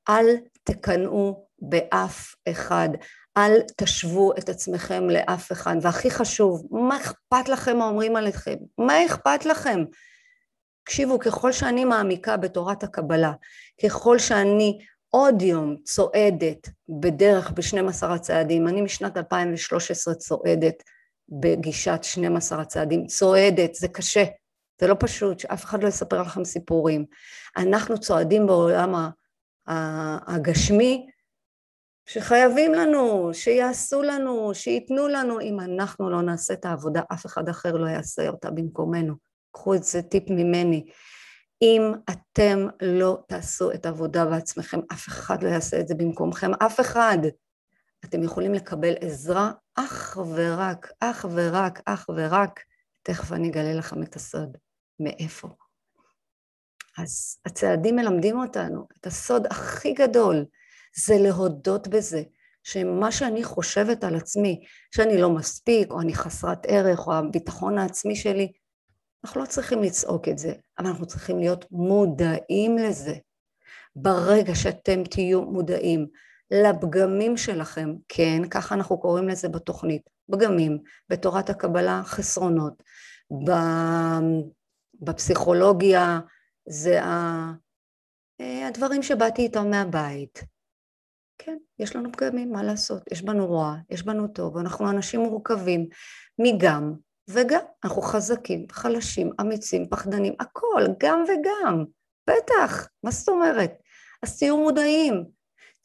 אל 0.08 0.36
תקנאו 0.64 1.46
באף 1.58 2.34
אחד, 2.48 2.88
אל 3.36 3.60
תשוו 3.76 4.32
את 4.38 4.48
עצמכם 4.48 5.10
לאף 5.10 5.52
אחד, 5.52 5.76
והכי 5.82 6.10
חשוב, 6.10 6.66
מה 6.70 6.96
אכפת 6.96 7.48
לכם 7.48 7.80
אומרים 7.80 8.16
עליכם? 8.16 8.56
מה 8.78 9.06
אכפת 9.06 9.46
לכם? 9.46 9.84
תקשיבו, 10.84 11.18
ככל 11.18 11.52
שאני 11.52 11.84
מעמיקה 11.84 12.36
בתורת 12.36 12.82
הקבלה, 12.82 13.32
ככל 13.84 14.18
שאני 14.18 14.78
עוד 15.10 15.42
יום 15.42 15.76
צועדת 15.84 16.68
בדרך 17.00 17.50
ב-12 17.50 18.06
הצעדים, 18.06 18.68
אני 18.68 18.80
משנת 18.80 19.16
2013 19.16 20.14
צועדת 20.14 20.82
בגישת 21.28 21.98
12 22.02 22.60
הצעדים, 22.60 23.06
צועדת, 23.06 23.74
זה 23.74 23.88
קשה, 23.88 24.24
זה 24.80 24.86
לא 24.86 24.96
פשוט, 24.98 25.38
שאף 25.38 25.64
אחד 25.64 25.82
לא 25.82 25.88
יספר 25.88 26.22
לכם 26.22 26.44
סיפורים. 26.44 27.04
אנחנו 27.56 28.00
צועדים 28.00 28.46
בעולם 28.46 29.10
הגשמי, 30.26 31.06
שחייבים 32.08 32.74
לנו, 32.74 33.30
שיעשו 33.32 34.02
לנו, 34.02 34.54
שייתנו 34.54 35.08
לנו, 35.08 35.40
אם 35.40 35.60
אנחנו 35.60 36.10
לא 36.10 36.22
נעשה 36.22 36.54
את 36.54 36.64
העבודה, 36.64 37.02
אף 37.12 37.26
אחד 37.26 37.48
אחר 37.48 37.72
לא 37.72 37.86
יעשה 37.86 38.28
אותה 38.28 38.50
במקומנו. 38.50 39.14
קחו 39.52 39.74
את 39.74 39.82
זה 39.82 40.02
טיפ 40.02 40.30
ממני. 40.30 40.86
אם 41.62 41.92
אתם 42.10 42.66
לא 42.82 43.18
תעשו 43.28 43.72
את 43.72 43.86
העבודה 43.86 44.26
בעצמכם, 44.26 44.80
אף 44.92 45.08
אחד 45.08 45.42
לא 45.42 45.48
יעשה 45.48 45.80
את 45.80 45.88
זה 45.88 45.94
במקומכם, 45.94 46.50
אף 46.54 46.80
אחד. 46.80 47.18
אתם 48.04 48.22
יכולים 48.22 48.54
לקבל 48.54 48.94
עזרה 49.00 49.52
אך 49.74 50.18
ורק, 50.34 50.92
אך 51.00 51.26
ורק, 51.34 51.80
אך 51.84 52.06
ורק, 52.16 52.60
תכף 53.02 53.32
אני 53.32 53.48
אגלה 53.48 53.74
לכם 53.74 54.02
את 54.02 54.16
הסוד, 54.16 54.56
מאיפה. 55.00 55.48
אז 56.98 57.38
הצעדים 57.46 57.96
מלמדים 57.96 58.38
אותנו, 58.38 58.86
את 59.00 59.06
הסוד 59.06 59.46
הכי 59.46 59.92
גדול 59.92 60.44
זה 60.96 61.14
להודות 61.18 61.88
בזה, 61.88 62.22
שמה 62.64 63.12
שאני 63.12 63.44
חושבת 63.44 64.04
על 64.04 64.16
עצמי, 64.16 64.64
שאני 64.94 65.20
לא 65.20 65.30
מספיק, 65.30 65.90
או 65.90 66.00
אני 66.00 66.14
חסרת 66.14 66.66
ערך, 66.66 67.06
או 67.06 67.14
הביטחון 67.14 67.78
העצמי 67.78 68.16
שלי, 68.16 68.52
אנחנו 69.24 69.40
לא 69.40 69.46
צריכים 69.46 69.82
לצעוק 69.82 70.28
את 70.28 70.38
זה, 70.38 70.52
אבל 70.78 70.86
אנחנו 70.86 71.06
צריכים 71.06 71.38
להיות 71.38 71.64
מודעים 71.70 72.78
לזה. 72.78 73.14
ברגע 73.96 74.54
שאתם 74.54 75.04
תהיו 75.04 75.42
מודעים 75.42 76.06
לפגמים 76.50 77.36
שלכם, 77.36 77.94
כן, 78.08 78.48
ככה 78.50 78.74
אנחנו 78.74 79.00
קוראים 79.00 79.28
לזה 79.28 79.48
בתוכנית, 79.48 80.02
פגמים, 80.32 80.78
בתורת 81.08 81.50
הקבלה 81.50 82.02
חסרונות, 82.04 82.82
בפסיכולוגיה 85.00 86.20
זה 86.68 87.00
הדברים 88.68 89.02
שבאתי 89.02 89.42
איתם 89.42 89.70
מהבית. 89.70 90.44
כן, 91.38 91.56
יש 91.78 91.96
לנו 91.96 92.12
פגמים, 92.12 92.52
מה 92.52 92.62
לעשות? 92.62 93.02
יש 93.12 93.22
בנו 93.22 93.46
רוע, 93.46 93.76
יש 93.90 94.02
בנו 94.02 94.28
טוב, 94.28 94.56
אנחנו 94.58 94.90
אנשים 94.90 95.20
מורכבים 95.20 95.88
מגם 96.38 96.92
וגם. 97.28 97.64
אנחנו 97.84 98.02
חזקים, 98.02 98.66
חלשים, 98.72 99.30
אמיצים, 99.40 99.88
פחדנים, 99.88 100.34
הכל, 100.40 100.84
גם 101.00 101.24
וגם. 101.24 101.84
בטח, 102.28 102.88
מה 103.02 103.10
זאת 103.10 103.28
אומרת? 103.28 103.72
אז 104.22 104.38
תהיו 104.38 104.56
מודעים, 104.56 105.24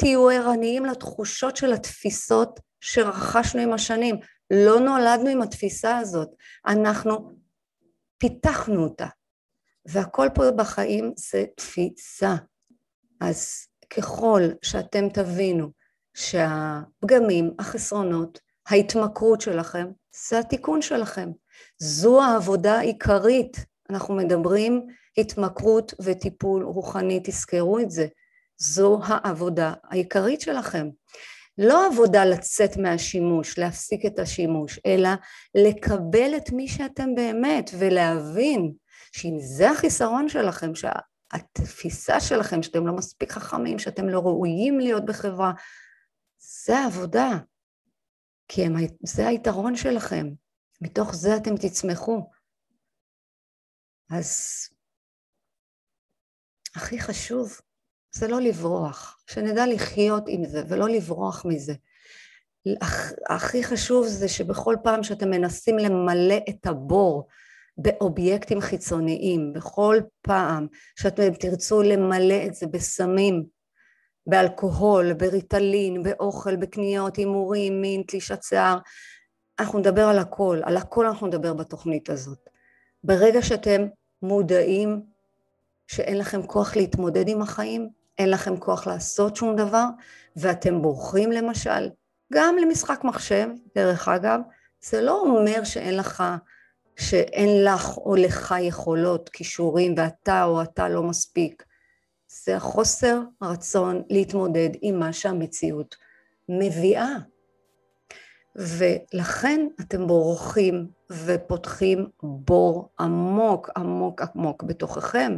תהיו 0.04 0.30
ערניים 0.30 0.86
לתחושות 0.86 1.58
של 1.58 1.74
התפיסות 1.74 2.60
שרכשנו 2.82 3.62
עם 3.62 3.74
השנים. 3.74 4.16
לא 4.52 4.80
נולדנו 4.80 5.30
עם 5.30 5.42
התפיסה 5.42 5.98
הזאת, 5.98 6.30
אנחנו 6.68 7.36
פיתחנו 8.18 8.84
אותה. 8.84 9.08
והכל 9.86 10.28
פה 10.34 10.52
בחיים 10.52 11.14
זה 11.18 11.46
תפיסה. 11.56 12.36
אז 13.22 13.68
ככל 13.90 14.42
שאתם 14.62 15.10
תבינו 15.10 15.72
שהפגמים, 16.14 17.52
החסרונות, 17.60 18.40
ההתמכרות 18.68 19.42
שלכם, 19.42 19.88
זה 20.30 20.40
התיקון 20.40 20.82
שלכם. 20.82 21.30
זו 21.78 22.22
העבודה 22.24 22.80
העיקרית. 22.80 23.58
אנחנו 23.90 24.16
מדברים 24.16 24.88
התמכרות 25.18 25.94
וטיפול 26.02 26.64
רוחני, 26.64 27.20
תזכרו 27.24 27.80
את 27.80 27.92
זה. 27.92 28.08
זו 28.64 29.00
העבודה 29.04 29.74
העיקרית 29.84 30.42
שלכם. 30.42 30.88
לא 31.58 31.88
עבודה 31.88 32.26
לצאת 32.26 32.78
מהשימוש, 32.78 33.60
להפסיק 33.60 34.06
את 34.06 34.20
השימוש, 34.20 34.80
אלא 34.86 35.10
לקבל 35.56 36.38
את 36.38 36.50
מי 36.52 36.68
שאתם 36.68 37.16
באמת 37.16 37.70
ולהבין 37.80 38.74
שאם 39.12 39.36
זה 39.40 39.72
החיסרון 39.72 40.30
שלכם, 40.30 40.72
שהתפיסה 40.76 42.20
שלכם 42.20 42.64
שאתם 42.64 42.88
לא 42.88 42.94
מספיק 42.94 43.32
חכמים, 43.32 43.80
שאתם 43.80 44.10
לא 44.10 44.20
ראויים 44.20 44.80
להיות 44.80 45.06
בחברה, 45.06 45.52
זה 46.38 46.78
העבודה. 46.78 47.30
כי 48.48 48.66
הם, 48.66 48.74
זה 49.04 49.28
היתרון 49.28 49.76
שלכם, 49.76 50.28
מתוך 50.82 51.16
זה 51.16 51.38
אתם 51.38 51.58
תצמחו. 51.58 52.30
אז 54.10 54.40
הכי 56.76 57.00
חשוב 57.00 57.60
זה 58.16 58.28
לא 58.28 58.42
לברוח, 58.42 59.18
שנדע 59.28 59.68
לחיות 59.68 60.24
עם 60.28 60.46
זה 60.46 60.64
ולא 60.68 60.90
לברוח 60.90 61.46
מזה. 61.46 61.74
הכי 63.30 63.64
חשוב 63.64 64.08
זה 64.08 64.28
שבכל 64.28 64.76
פעם 64.84 65.04
שאתם 65.04 65.30
מנסים 65.30 65.78
למלא 65.78 66.38
את 66.50 66.68
הבור 66.68 67.28
באובייקטים 67.78 68.62
חיצוניים, 68.62 69.54
בכל 69.54 69.98
פעם 70.22 70.68
שאתם 71.00 71.34
תרצו 71.34 71.82
למלא 71.82 72.46
את 72.48 72.54
זה 72.54 72.68
בסמים, 72.68 73.44
באלכוהול, 74.28 75.14
בריטלין, 75.14 76.04
באוכל, 76.04 76.56
בקניות, 76.56 77.16
הימורים, 77.16 77.82
מין, 77.82 78.04
תלישת 78.08 78.44
שיער, 78.44 78.78
אנחנו 79.60 79.80
נדבר 79.80 80.04
על 80.08 80.20
הכל, 80.20 80.60
על 80.64 80.78
הכל 80.78 81.06
אנחנו 81.06 81.28
נדבר 81.28 81.54
בתוכנית 81.54 82.10
הזאת. 82.10 82.50
ברגע 83.04 83.42
שאתם 83.42 83.86
מודעים 84.22 85.02
שאין 85.88 86.18
לכם 86.18 86.48
כוח 86.48 86.76
להתמודד 86.76 87.28
עם 87.28 87.42
החיים, 87.42 88.03
אין 88.18 88.30
לכם 88.30 88.58
כוח 88.58 88.88
לעשות 88.88 89.36
שום 89.36 89.56
דבר, 89.56 89.86
ואתם 90.36 90.82
בורחים 90.82 91.32
למשל, 91.32 91.90
גם 92.34 92.56
למשחק 92.62 93.04
מחשב, 93.04 93.48
דרך 93.76 94.08
אגב, 94.08 94.40
זה 94.82 95.02
לא 95.02 95.22
אומר 95.22 95.64
שאין 95.64 95.98
לך, 95.98 96.24
שאין 96.96 97.64
לך 97.64 97.98
או 97.98 98.16
לך 98.16 98.56
יכולות, 98.62 99.30
כישורים, 99.30 99.94
ואתה 99.98 100.44
או 100.44 100.62
אתה 100.62 100.90
לא 100.90 101.04
מספיק. 101.04 101.64
זה 102.28 102.56
החוסר 102.56 103.20
רצון 103.42 104.04
להתמודד 104.10 104.70
עם 104.82 105.00
מה 105.00 105.14
שהמציאות 105.14 105.96
מביאה. 106.50 107.16
ולכן 108.56 109.68
אתם 109.82 110.08
בורחים 110.08 110.88
ופותחים 111.12 112.08
בור 112.24 112.90
עמוק 113.00 113.70
עמוק 113.78 114.22
עמוק 114.22 114.64
בתוככם. 114.64 115.38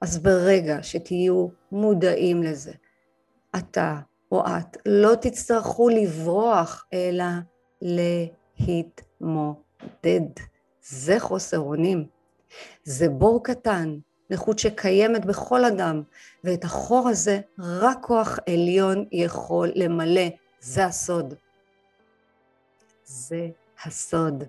אז 0.00 0.18
ברגע 0.18 0.78
שתהיו 0.82 1.48
מודעים 1.72 2.42
לזה, 2.42 2.72
אתה 3.56 3.98
או 4.32 4.44
את 4.46 4.76
לא 4.86 5.14
תצטרכו 5.14 5.88
לברוח, 5.88 6.86
אלא 6.92 7.24
להתמודד. 8.58 10.30
זה 10.82 11.20
חוסר 11.20 11.58
אונים. 11.58 12.06
זה 12.84 13.08
בור 13.08 13.44
קטן, 13.44 13.98
נכות 14.30 14.58
שקיימת 14.58 15.24
בכל 15.24 15.64
אדם, 15.64 16.02
ואת 16.44 16.64
החור 16.64 17.08
הזה 17.08 17.40
רק 17.58 17.98
כוח 18.00 18.38
עליון 18.48 19.04
יכול 19.12 19.72
למלא. 19.74 20.28
זה 20.60 20.84
הסוד. 20.84 21.34
זה 23.04 23.48
הסוד. 23.84 24.44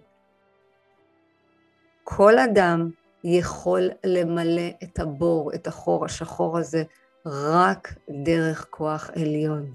כל 2.04 2.39
אדם 2.39 2.89
יכול 3.23 3.89
למלא 4.03 4.69
את 4.84 4.99
הבור, 4.99 5.53
את 5.53 5.67
החור 5.67 6.05
השחור 6.05 6.57
הזה, 6.57 6.84
רק 7.25 7.93
דרך 8.23 8.67
כוח 8.69 9.10
עליון. 9.15 9.73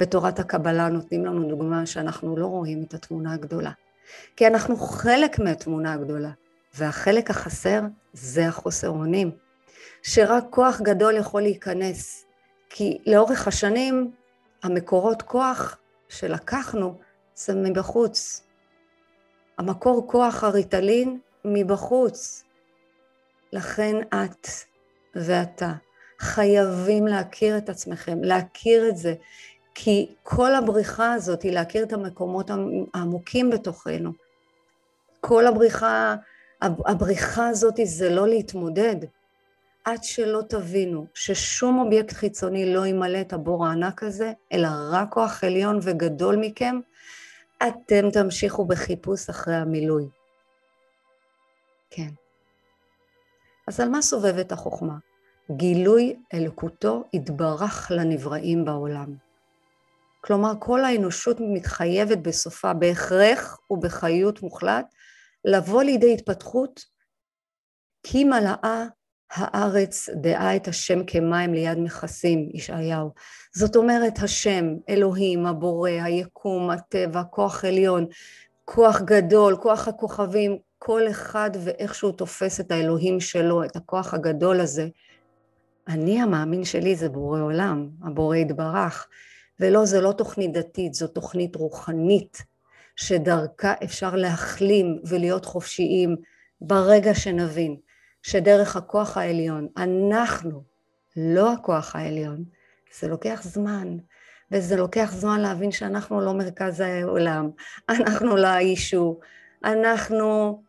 בתורת 0.00 0.38
הקבלה 0.38 0.88
נותנים 0.88 1.24
לנו 1.26 1.48
דוגמה 1.48 1.86
שאנחנו 1.86 2.36
לא 2.36 2.46
רואים 2.46 2.82
את 2.82 2.94
התמונה 2.94 3.34
הגדולה, 3.34 3.70
כי 4.36 4.46
אנחנו 4.46 4.76
חלק 4.76 5.38
מהתמונה 5.38 5.92
הגדולה, 5.92 6.30
והחלק 6.74 7.30
החסר 7.30 7.80
זה 8.12 8.48
החוסר 8.48 8.88
אונים, 8.88 9.30
שרק 10.02 10.44
כוח 10.50 10.80
גדול 10.80 11.16
יכול 11.16 11.42
להיכנס, 11.42 12.24
כי 12.70 12.98
לאורך 13.06 13.48
השנים 13.48 14.10
המקורות 14.62 15.22
כוח 15.22 15.76
שלקחנו 16.08 16.98
זה 17.34 17.54
מבחוץ. 17.54 18.42
המקור 19.58 20.08
כוח 20.10 20.44
הריטלין 20.44 21.18
מבחוץ. 21.44 22.44
לכן 23.52 23.96
את 24.08 24.46
ואתה 25.14 25.72
חייבים 26.18 27.06
להכיר 27.06 27.58
את 27.58 27.68
עצמכם, 27.68 28.24
להכיר 28.24 28.88
את 28.88 28.96
זה, 28.96 29.14
כי 29.74 30.14
כל 30.22 30.54
הבריחה 30.54 31.12
הזאת 31.12 31.42
היא 31.42 31.52
להכיר 31.52 31.84
את 31.84 31.92
המקומות 31.92 32.50
העמוקים 32.94 33.50
בתוכנו. 33.50 34.12
כל 35.20 35.46
הבריחה, 35.46 36.16
הבריחה 36.62 37.48
הזאת 37.48 37.74
זה 37.84 38.10
לא 38.10 38.28
להתמודד. 38.28 38.96
עד 39.84 40.04
שלא 40.04 40.42
תבינו 40.48 41.06
ששום 41.14 41.78
אובייקט 41.78 42.12
חיצוני 42.12 42.74
לא 42.74 42.86
ימלא 42.86 43.20
את 43.20 43.32
הבור 43.32 43.66
הענק 43.66 44.02
הזה, 44.02 44.32
אלא 44.52 44.68
רק 44.90 45.08
כוח 45.12 45.44
עליון 45.44 45.78
וגדול 45.82 46.36
מכם, 46.36 46.80
אתם 47.68 48.10
תמשיכו 48.10 48.64
בחיפוש 48.64 49.28
אחרי 49.28 49.54
המילוי. 49.54 50.08
כן. 51.90 52.21
אז 53.68 53.80
על 53.80 53.88
מה 53.88 54.02
סובבת 54.02 54.52
החוכמה? 54.52 54.96
גילוי 55.50 56.16
אלוקותו 56.34 57.04
יתברך 57.12 57.90
לנבראים 57.90 58.64
בעולם. 58.64 59.14
כלומר, 60.20 60.52
כל 60.58 60.84
האנושות 60.84 61.36
מתחייבת 61.40 62.18
בסופה 62.18 62.72
בהכרח 62.72 63.58
ובחיות 63.70 64.42
מוחלט 64.42 64.86
לבוא 65.44 65.82
לידי 65.82 66.14
התפתחות 66.14 66.84
כי 68.02 68.24
מלאה 68.24 68.86
הארץ 69.30 70.08
דעה 70.10 70.56
את 70.56 70.68
השם 70.68 71.04
כמים 71.06 71.54
ליד 71.54 71.78
מכסים, 71.78 72.48
ישעיהו. 72.54 73.10
זאת 73.54 73.76
אומרת, 73.76 74.18
השם, 74.22 74.64
אלוהים, 74.88 75.46
הבורא, 75.46 75.90
היקום, 75.90 76.70
הטבע, 76.70 77.22
כוח 77.22 77.64
עליון, 77.64 78.06
כוח 78.64 79.00
גדול, 79.00 79.56
כוח 79.56 79.88
הכוכבים, 79.88 80.58
כל 80.84 81.02
אחד 81.10 81.50
ואיך 81.64 81.94
שהוא 81.94 82.12
תופס 82.12 82.60
את 82.60 82.70
האלוהים 82.70 83.20
שלו, 83.20 83.64
את 83.64 83.76
הכוח 83.76 84.14
הגדול 84.14 84.60
הזה. 84.60 84.88
אני 85.88 86.22
המאמין 86.22 86.64
שלי 86.64 86.96
זה 86.96 87.08
בורא 87.08 87.40
עולם, 87.40 87.88
הבורא 88.04 88.36
יתברך. 88.36 89.08
ולא, 89.60 89.84
זה 89.84 90.00
לא 90.00 90.12
תוכנית 90.12 90.52
דתית, 90.52 90.94
זו 90.94 91.08
תוכנית 91.08 91.56
רוחנית, 91.56 92.42
שדרכה 92.96 93.74
אפשר 93.84 94.16
להחלים 94.16 94.98
ולהיות 95.04 95.44
חופשיים 95.44 96.16
ברגע 96.60 97.14
שנבין 97.14 97.76
שדרך 98.22 98.76
הכוח 98.76 99.16
העליון, 99.16 99.68
אנחנו 99.76 100.62
לא 101.16 101.52
הכוח 101.52 101.96
העליון, 101.96 102.44
זה 103.00 103.08
לוקח 103.08 103.40
זמן, 103.42 103.96
וזה 104.52 104.76
לוקח 104.76 105.12
זמן 105.12 105.40
להבין 105.40 105.70
שאנחנו 105.70 106.20
לא 106.20 106.34
מרכז 106.34 106.80
העולם, 106.80 107.50
אנחנו 107.88 108.36
לא 108.36 108.46
האישו, 108.46 109.20
אנחנו 109.64 110.62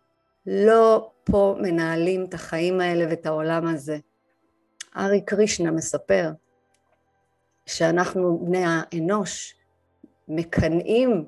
לא 0.48 1.12
פה 1.24 1.56
מנהלים 1.62 2.26
את 2.26 2.34
החיים 2.34 2.82
האלה 2.82 3.06
ואת 3.10 3.26
העולם 3.26 3.68
הזה. 3.68 3.98
ארי 4.98 5.22
קרישנה 5.22 5.72
מספר 5.72 6.32
שאנחנו 7.66 8.46
בני 8.46 8.64
האנוש 8.66 9.56
מקנאים 10.28 11.26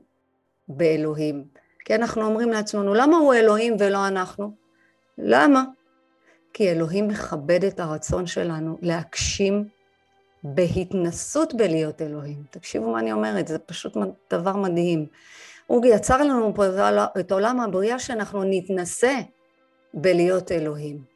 באלוהים, 0.68 1.46
כי 1.86 1.96
אנחנו 1.96 2.26
אומרים 2.26 2.50
לעצמנו, 2.50 2.94
למה 2.94 3.18
הוא 3.18 3.34
אלוהים 3.34 3.76
ולא 3.80 4.08
אנחנו? 4.08 4.52
למה? 5.18 5.64
כי 6.54 6.72
אלוהים 6.72 7.08
מכבד 7.08 7.64
את 7.64 7.80
הרצון 7.80 8.28
שלנו 8.28 8.78
להגשים 8.82 9.68
בהתנסות 10.44 11.54
בלהיות 11.54 12.02
אלוהים. 12.02 12.44
תקשיבו 12.50 12.92
מה 12.92 13.00
אני 13.00 13.12
אומרת, 13.12 13.48
זה 13.48 13.60
פשוט 13.60 13.98
דבר 14.32 14.56
מדהים. 14.56 15.06
הוא 15.68 15.86
יצר 15.86 16.24
לנו 16.24 16.56
פה 16.56 16.64
את 17.20 17.32
עולם 17.32 17.60
הבריאה 17.60 18.00
שאנחנו 18.00 18.44
נתנסה 18.44 19.14
בלהיות 19.94 20.52
אלוהים. 20.52 21.16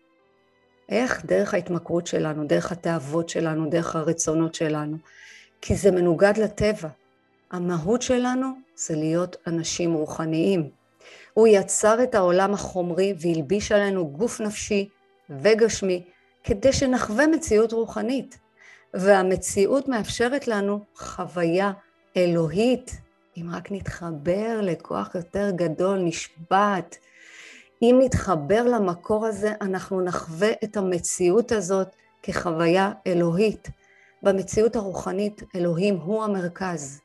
איך? 0.89 1.25
דרך 1.25 1.53
ההתמכרות 1.53 2.07
שלנו, 2.07 2.47
דרך 2.47 2.71
התאוות 2.71 3.29
שלנו, 3.29 3.69
דרך 3.69 3.95
הרצונות 3.95 4.55
שלנו. 4.55 4.97
כי 5.61 5.75
זה 5.75 5.91
מנוגד 5.91 6.33
לטבע. 6.37 6.89
המהות 7.51 8.01
שלנו 8.01 8.47
זה 8.75 8.95
להיות 8.95 9.35
אנשים 9.47 9.93
רוחניים. 9.93 10.69
הוא 11.33 11.47
יצר 11.47 12.03
את 12.03 12.15
העולם 12.15 12.53
החומרי 12.53 13.13
והלביש 13.19 13.71
עלינו 13.71 14.07
גוף 14.07 14.41
נפשי 14.41 14.89
וגשמי 15.29 16.03
כדי 16.43 16.73
שנחווה 16.73 17.27
מציאות 17.27 17.73
רוחנית. 17.73 18.37
והמציאות 18.93 19.87
מאפשרת 19.87 20.47
לנו 20.47 20.79
חוויה 20.95 21.71
אלוהית 22.17 22.91
אם 23.41 23.49
רק 23.51 23.71
נתחבר 23.71 24.59
לכוח 24.61 25.15
יותר 25.15 25.49
גדול, 25.55 25.99
נשבעת. 25.99 26.97
אם 27.81 27.99
נתחבר 28.01 28.63
למקור 28.63 29.25
הזה, 29.25 29.53
אנחנו 29.61 30.01
נחווה 30.01 30.51
את 30.63 30.77
המציאות 30.77 31.51
הזאת 31.51 31.87
כחוויה 32.23 32.91
אלוהית. 33.07 33.69
במציאות 34.23 34.75
הרוחנית, 34.75 35.43
אלוהים 35.55 35.95
הוא 35.95 36.23
המרכז. 36.23 37.01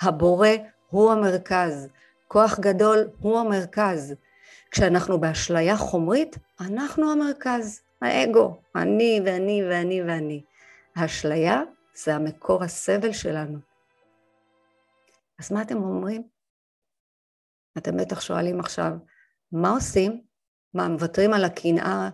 הבורא 0.00 0.48
הוא 0.90 1.12
המרכז. 1.12 1.88
כוח 2.28 2.58
גדול 2.60 3.08
הוא 3.18 3.38
המרכז. 3.38 4.14
כשאנחנו 4.70 5.20
באשליה 5.20 5.76
חומרית, 5.76 6.38
אנחנו 6.60 7.12
המרכז. 7.12 7.80
האגו, 8.02 8.60
אני 8.76 9.20
ואני 9.24 9.62
ואני 9.70 10.02
ואני. 10.02 10.42
האשליה 10.96 11.62
זה 12.04 12.14
המקור 12.14 12.64
הסבל 12.64 13.12
שלנו. 13.12 13.58
אז 15.38 15.52
מה 15.52 15.62
אתם 15.62 15.76
אומרים? 15.76 16.28
אתם 17.78 17.96
בטח 17.96 18.20
שואלים 18.20 18.60
עכשיו, 18.60 18.92
מה 19.52 19.70
עושים? 19.70 20.22
מה, 20.74 20.88
מוותרים 20.88 21.32
על 21.32 21.44
הקנאה? 21.44 22.08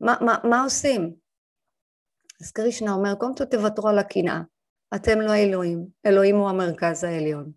מה, 0.00 0.14
מה, 0.20 0.34
מה 0.50 0.62
עושים? 0.64 1.14
אז 2.40 2.52
קרישנה 2.52 2.92
אומר, 2.92 3.14
קודם 3.14 3.34
כל 3.36 3.44
תוותרו 3.44 3.88
על 3.88 3.98
הקנאה. 3.98 4.40
אתם 4.94 5.20
לא 5.20 5.34
אלוהים, 5.34 5.86
אלוהים 6.06 6.36
הוא 6.36 6.48
המרכז 6.48 7.04
העליון. 7.04 7.52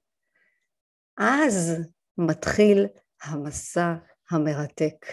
אז 1.17 1.71
מתחיל 2.17 2.85
המסע 3.23 3.93
המרתק. 4.31 5.05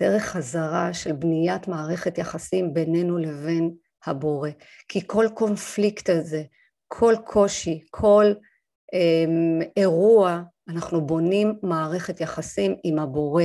דרך 0.00 0.22
חזרה 0.22 0.94
של 0.94 1.12
בניית 1.12 1.68
מערכת 1.68 2.18
יחסים 2.18 2.74
בינינו 2.74 3.18
לבין 3.18 3.76
הבורא. 4.06 4.50
כי 4.88 5.06
כל 5.06 5.26
קונפליקט 5.34 6.10
הזה, 6.10 6.42
כל 6.98 7.14
קושי, 7.24 7.80
כל 7.90 8.24
אמ, 8.92 9.58
אירוע, 9.76 10.42
אנחנו 10.68 11.06
בונים 11.06 11.58
מערכת 11.62 12.20
יחסים 12.20 12.74
עם 12.84 12.98
הבורא. 12.98 13.44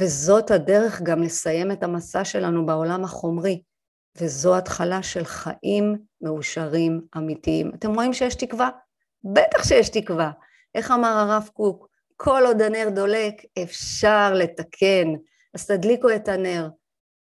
וזאת 0.00 0.50
הדרך 0.50 1.02
גם 1.02 1.22
לסיים 1.22 1.72
את 1.72 1.82
המסע 1.82 2.24
שלנו 2.24 2.66
בעולם 2.66 3.04
החומרי. 3.04 3.62
וזו 4.20 4.56
התחלה 4.56 5.02
של 5.02 5.24
חיים 5.24 5.96
מאושרים 6.20 7.00
אמיתיים. 7.16 7.70
אתם 7.74 7.94
רואים 7.94 8.12
שיש 8.12 8.34
תקווה? 8.34 8.70
בטח 9.24 9.64
שיש 9.68 9.88
תקווה. 9.88 10.30
איך 10.74 10.90
אמר 10.90 11.08
הרב 11.08 11.48
קוק? 11.52 11.88
כל 12.16 12.42
עוד 12.46 12.62
הנר 12.62 12.88
דולק 12.94 13.34
אפשר 13.62 14.34
לתקן. 14.34 15.08
אז 15.54 15.66
תדליקו 15.66 16.10
את 16.16 16.28
הנר 16.28 16.68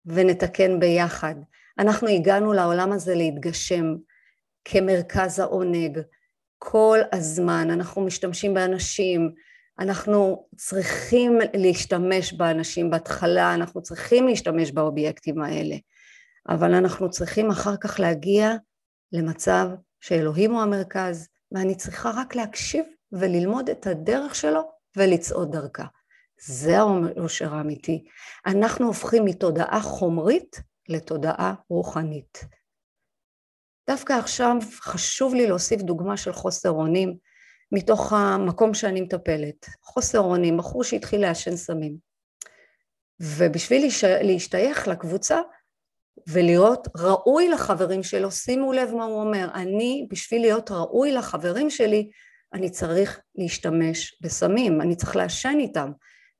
ונתקן 0.06 0.80
ביחד. 0.80 1.34
אנחנו 1.78 2.08
הגענו 2.08 2.52
לעולם 2.52 2.92
הזה 2.92 3.14
להתגשם 3.14 3.94
כמרכז 4.68 5.38
העונג. 5.38 6.00
כל 6.58 6.98
הזמן 7.12 7.70
אנחנו 7.70 8.02
משתמשים 8.02 8.54
באנשים, 8.54 9.30
אנחנו 9.78 10.48
צריכים 10.56 11.38
להשתמש 11.54 12.32
באנשים 12.32 12.90
בהתחלה, 12.90 13.54
אנחנו 13.54 13.82
צריכים 13.82 14.28
להשתמש 14.28 14.70
באובייקטים 14.70 15.42
האלה, 15.42 15.76
אבל 16.48 16.74
אנחנו 16.74 17.10
צריכים 17.10 17.50
אחר 17.50 17.76
כך 17.76 18.00
להגיע 18.00 18.52
למצב 19.12 19.68
שאלוהים 20.00 20.52
הוא 20.52 20.60
המרכז, 20.60 21.28
ואני 21.52 21.74
צריכה 21.74 22.10
רק 22.16 22.34
להקשיב 22.34 22.84
וללמוד 23.12 23.70
את 23.70 23.86
הדרך 23.86 24.34
שלו 24.34 24.70
ולצעוד 24.96 25.52
דרכה. 25.52 25.86
זה 26.40 26.78
האושר 26.78 27.54
האמיתי. 27.54 28.04
אנחנו 28.46 28.86
הופכים 28.86 29.24
מתודעה 29.24 29.80
חומרית 29.80 30.60
לתודעה 30.88 31.54
רוחנית. 31.70 32.55
דווקא 33.90 34.12
עכשיו 34.12 34.56
חשוב 34.80 35.34
לי 35.34 35.46
להוסיף 35.46 35.82
דוגמה 35.82 36.16
של 36.16 36.32
חוסר 36.32 36.70
אונים 36.70 37.16
מתוך 37.72 38.12
המקום 38.12 38.74
שאני 38.74 39.00
מטפלת. 39.00 39.66
חוסר 39.82 40.18
אונים, 40.18 40.56
בחור 40.56 40.84
שהתחיל 40.84 41.20
לעשן 41.20 41.56
סמים. 41.56 41.96
ובשביל 43.20 43.88
להשתייך 44.22 44.88
לקבוצה 44.88 45.40
ולהיות 46.28 46.88
ראוי 46.96 47.48
לחברים 47.48 48.02
שלו, 48.02 48.30
שימו 48.30 48.72
לב 48.72 48.94
מה 48.94 49.04
הוא 49.04 49.20
אומר, 49.20 49.48
אני 49.54 50.06
בשביל 50.10 50.40
להיות 50.40 50.70
ראוי 50.70 51.12
לחברים 51.12 51.70
שלי, 51.70 52.10
אני 52.52 52.70
צריך 52.70 53.20
להשתמש 53.34 54.18
בסמים, 54.20 54.80
אני 54.80 54.96
צריך 54.96 55.16
לעשן 55.16 55.56
איתם. 55.60 55.90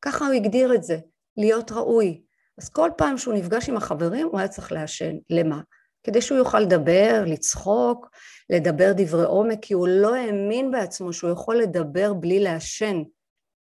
ככה 0.03 0.27
הוא 0.27 0.35
הגדיר 0.35 0.75
את 0.75 0.83
זה, 0.83 0.97
להיות 1.37 1.73
ראוי. 1.73 2.23
אז 2.59 2.69
כל 2.69 2.91
פעם 2.97 3.19
שהוא 3.19 3.35
נפגש 3.35 3.69
עם 3.69 3.77
החברים 3.77 4.27
הוא 4.27 4.39
היה 4.39 4.49
צריך 4.49 4.73
לעשן. 4.73 5.17
למה? 5.31 5.61
כדי 6.07 6.23
שהוא 6.23 6.39
יוכל 6.39 6.61
לדבר, 6.61 7.25
לצחוק, 7.27 8.09
לדבר 8.51 8.93
דברי 8.97 9.25
עומק, 9.25 9.59
כי 9.63 9.75
הוא 9.75 9.89
לא 9.89 10.15
האמין 10.15 10.71
בעצמו 10.71 11.13
שהוא 11.13 11.31
יכול 11.31 11.57
לדבר 11.57 12.15
בלי 12.15 12.41
לעשן. 12.41 13.03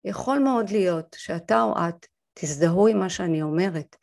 יכול 0.05 0.39
מאוד 0.39 0.69
להיות 0.69 1.15
שאתה 1.19 1.61
או 1.61 1.73
את 1.89 2.05
תזדהו 2.33 2.87
עם 2.87 2.99
מה 2.99 3.09
שאני 3.09 3.41
אומרת. 3.41 3.95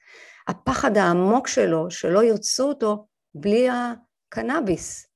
הפחד 0.48 0.96
העמוק 0.96 1.48
שלו, 1.48 1.90
שלא 1.90 2.24
ירצו 2.24 2.68
אותו 2.68 3.06
בלי 3.34 3.68
הקנאביס. 3.70 5.06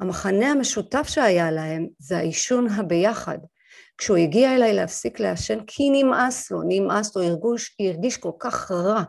המחנה 0.00 0.50
המשותף 0.50 1.06
שהיה 1.08 1.50
להם 1.50 1.86
זה 1.98 2.18
העישון 2.18 2.68
הביחד. 2.68 3.38
כשהוא 3.98 4.16
הגיע 4.16 4.54
אליי 4.54 4.74
להפסיק 4.74 5.20
לעשן, 5.20 5.58
כי 5.66 5.90
נמאס 5.90 6.50
לו, 6.50 6.62
נמאס 6.68 7.16
לו, 7.16 7.22
הרגיש, 7.22 7.76
הרגיש 7.80 8.16
כל 8.16 8.32
כך 8.38 8.70
רע 8.70 9.02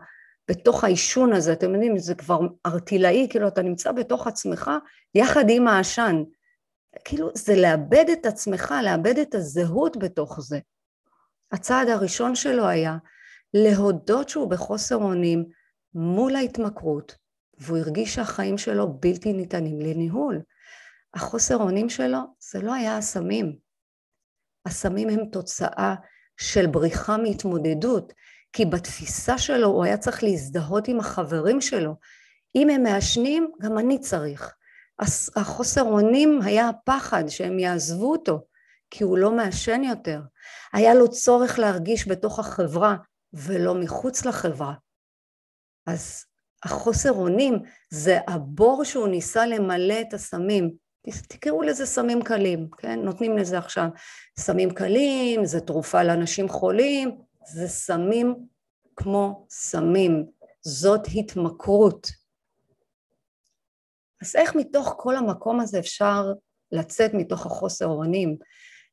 בתוך 0.52 0.84
העישון 0.84 1.32
הזה, 1.32 1.52
אתם 1.52 1.74
יודעים, 1.74 1.98
זה 1.98 2.14
כבר 2.14 2.40
ארטילאי, 2.66 3.26
כאילו 3.30 3.48
אתה 3.48 3.62
נמצא 3.62 3.92
בתוך 3.92 4.26
עצמך 4.26 4.70
יחד 5.14 5.44
עם 5.48 5.68
העשן. 5.68 6.22
כאילו 7.04 7.30
זה 7.34 7.56
לאבד 7.56 8.04
את 8.12 8.26
עצמך, 8.26 8.74
לאבד 8.84 9.18
את 9.18 9.34
הזהות 9.34 9.96
בתוך 9.96 10.40
זה. 10.40 10.58
הצעד 11.52 11.88
הראשון 11.88 12.34
שלו 12.34 12.66
היה 12.66 12.96
להודות 13.54 14.28
שהוא 14.28 14.50
בחוסר 14.50 14.96
אונים 14.96 15.44
מול 15.94 16.36
ההתמכרות, 16.36 17.16
והוא 17.58 17.78
הרגיש 17.78 18.14
שהחיים 18.14 18.58
שלו 18.58 18.92
בלתי 19.00 19.32
ניתנים 19.32 19.80
לניהול. 19.80 20.40
החוסר 21.14 21.56
אונים 21.56 21.88
שלו 21.88 22.18
זה 22.38 22.62
לא 22.62 22.74
היה 22.74 22.98
הסמים. 22.98 23.56
הסמים 24.66 25.08
הם 25.08 25.26
תוצאה 25.32 25.94
של 26.36 26.66
בריחה 26.66 27.16
מהתמודדות, 27.16 28.12
כי 28.52 28.64
בתפיסה 28.64 29.38
שלו 29.38 29.68
הוא 29.68 29.84
היה 29.84 29.96
צריך 29.96 30.24
להזדהות 30.24 30.88
עם 30.88 31.00
החברים 31.00 31.60
שלו. 31.60 31.94
אם 32.54 32.70
הם 32.70 32.82
מעשנים, 32.82 33.52
גם 33.60 33.78
אני 33.78 33.98
צריך. 33.98 34.54
החוסר 35.36 35.82
אונים 35.82 36.40
היה 36.42 36.68
הפחד 36.68 37.24
שהם 37.28 37.58
יעזבו 37.58 38.12
אותו, 38.12 38.40
כי 38.90 39.04
הוא 39.04 39.18
לא 39.18 39.32
מעשן 39.32 39.82
יותר. 39.84 40.20
היה 40.72 40.94
לו 40.94 41.10
צורך 41.10 41.58
להרגיש 41.58 42.08
בתוך 42.08 42.38
החברה 42.38 42.96
ולא 43.32 43.74
מחוץ 43.74 44.24
לחברה. 44.24 44.74
אז 45.86 46.24
החוסר 46.64 47.12
אונים 47.12 47.58
זה 47.90 48.18
הבור 48.28 48.84
שהוא 48.84 49.08
ניסה 49.08 49.46
למלא 49.46 50.00
את 50.00 50.14
הסמים. 50.14 50.70
תקראו 51.28 51.62
לזה 51.62 51.86
סמים 51.86 52.22
קלים, 52.22 52.68
כן? 52.78 53.00
נותנים 53.00 53.36
לזה 53.38 53.58
עכשיו 53.58 53.88
סמים 54.38 54.70
קלים, 54.70 55.44
זה 55.44 55.60
תרופה 55.60 56.02
לאנשים 56.02 56.48
חולים, 56.48 57.18
זה 57.46 57.68
סמים 57.68 58.46
כמו 58.96 59.46
סמים, 59.50 60.26
זאת 60.60 61.00
התמכרות. 61.14 62.08
אז 64.22 64.36
איך 64.36 64.56
מתוך 64.56 64.94
כל 64.98 65.16
המקום 65.16 65.60
הזה 65.60 65.78
אפשר 65.78 66.22
לצאת 66.72 67.10
מתוך 67.14 67.46
החוסר 67.46 67.86
אונים? 67.86 68.36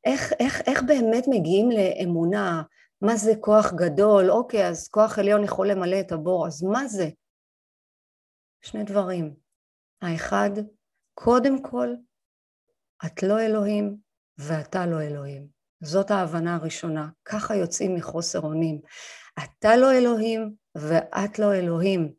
איך, 0.04 0.32
איך, 0.40 0.60
איך 0.66 0.82
באמת 0.82 1.24
מגיעים 1.28 1.68
לאמונה? 1.70 2.62
מה 3.02 3.16
זה 3.16 3.32
כוח 3.40 3.72
גדול? 3.72 4.30
אוקיי, 4.30 4.68
אז 4.68 4.88
כוח 4.88 5.18
עליון 5.18 5.44
יכול 5.44 5.70
למלא 5.70 6.00
את 6.00 6.12
הבור, 6.12 6.46
אז 6.46 6.62
מה 6.62 6.88
זה? 6.88 7.08
שני 8.62 8.84
דברים. 8.84 9.34
האחד, 10.02 10.50
קודם 11.14 11.62
כל, 11.62 11.88
את 13.06 13.22
לא 13.22 13.40
אלוהים 13.40 13.96
ואתה 14.38 14.86
לא 14.86 15.02
אלוהים. 15.02 15.59
זאת 15.82 16.10
ההבנה 16.10 16.54
הראשונה. 16.54 17.08
ככה 17.24 17.56
יוצאים 17.56 17.94
מחוסר 17.94 18.40
אונים. 18.40 18.78
אתה 19.44 19.76
לא 19.76 19.92
אלוהים 19.92 20.52
ואת 20.74 21.38
לא 21.38 21.54
אלוהים. 21.54 22.12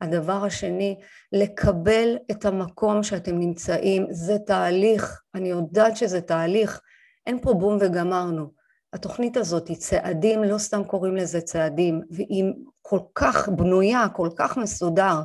הדבר 0.00 0.44
השני, 0.44 0.98
לקבל 1.32 2.16
את 2.30 2.44
המקום 2.44 3.02
שאתם 3.02 3.38
נמצאים, 3.38 4.06
זה 4.10 4.38
תהליך, 4.46 5.22
אני 5.34 5.48
יודעת 5.48 5.96
שזה 5.96 6.20
תהליך, 6.20 6.80
אין 7.26 7.40
פה 7.40 7.54
בום 7.54 7.78
וגמרנו. 7.80 8.50
התוכנית 8.92 9.36
הזאת 9.36 9.68
היא 9.68 9.76
צעדים, 9.76 10.44
לא 10.44 10.58
סתם 10.58 10.84
קוראים 10.84 11.16
לזה 11.16 11.40
צעדים, 11.40 12.00
והיא 12.10 12.44
כל 12.82 13.00
כך 13.14 13.48
בנויה, 13.48 14.08
כל 14.08 14.28
כך 14.36 14.56
מסודר, 14.56 15.20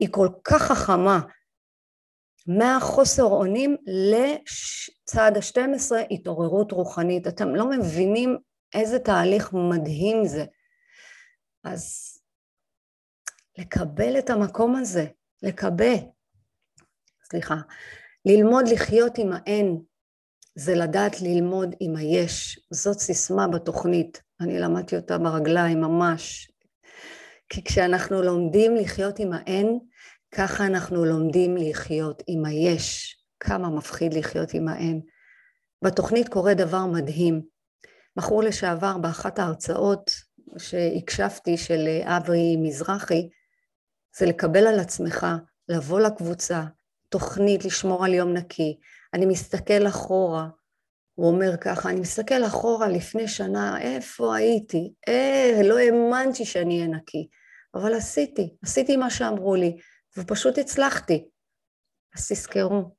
היא 0.00 0.08
כל 0.10 0.28
כך 0.44 0.62
חכמה, 0.62 1.20
מהחוסר 2.46 3.22
אונים 3.22 3.76
לצעד 3.86 5.36
ה-12 5.36 5.92
התעוררות 6.10 6.72
רוחנית. 6.72 7.26
אתם 7.26 7.54
לא 7.54 7.70
מבינים 7.70 8.36
איזה 8.74 8.98
תהליך 8.98 9.52
מדהים 9.52 10.24
זה. 10.26 10.44
אז 11.64 12.14
לקבל 13.58 14.18
את 14.18 14.30
המקום 14.30 14.76
הזה, 14.76 15.06
לקבל, 15.42 15.94
סליחה, 17.30 17.54
ללמוד 18.24 18.64
לחיות 18.68 19.18
עם 19.18 19.32
האין, 19.32 19.78
זה 20.54 20.74
לדעת 20.74 21.20
ללמוד 21.20 21.74
עם 21.80 21.96
היש. 21.96 22.60
זאת 22.70 22.98
סיסמה 22.98 23.48
בתוכנית. 23.48 24.22
אני 24.40 24.58
למדתי 24.58 24.96
אותה 24.96 25.18
ברגליים 25.18 25.80
ממש. 25.80 26.50
כי 27.48 27.64
כשאנחנו 27.64 28.22
לומדים 28.22 28.76
לחיות 28.76 29.18
עם 29.18 29.32
האין, 29.32 29.78
ככה 30.36 30.66
אנחנו 30.66 31.04
לומדים 31.04 31.56
לחיות 31.56 32.22
עם 32.26 32.44
היש. 32.44 33.16
כמה 33.40 33.70
מפחיד 33.70 34.14
לחיות 34.14 34.54
עם 34.54 34.68
האין. 34.68 35.00
בתוכנית 35.84 36.28
קורה 36.28 36.54
דבר 36.54 36.86
מדהים. 36.86 37.42
בחור 38.16 38.42
לשעבר 38.42 38.98
באחת 38.98 39.38
ההרצאות 39.38 40.10
שהקשבתי 40.58 41.56
של 41.56 41.88
אברי 42.02 42.56
מזרחי, 42.56 43.28
זה 44.18 44.26
לקבל 44.26 44.66
על 44.66 44.80
עצמך, 44.80 45.26
לבוא 45.68 46.00
לקבוצה, 46.00 46.64
תוכנית 47.08 47.64
לשמור 47.64 48.04
על 48.04 48.14
יום 48.14 48.32
נקי. 48.32 48.78
אני 49.14 49.26
מסתכל 49.26 49.86
אחורה, 49.88 50.48
הוא 51.14 51.28
אומר 51.28 51.56
ככה, 51.56 51.90
אני 51.90 52.00
מסתכל 52.00 52.44
אחורה 52.46 52.88
לפני 52.88 53.28
שנה, 53.28 53.80
איפה 53.80 54.36
הייתי? 54.36 54.92
אה, 55.08 55.60
לא 55.64 55.78
האמנתי 55.78 56.44
שאני 56.44 56.76
אהיה 56.76 56.88
נקי. 56.88 57.28
אבל 57.74 57.94
עשיתי, 57.94 58.56
עשיתי 58.62 58.96
מה 58.96 59.10
שאמרו 59.10 59.54
לי, 59.54 59.76
ופשוט 60.18 60.58
הצלחתי. 60.58 61.28
אז 62.16 62.28
תזכרו, 62.28 62.94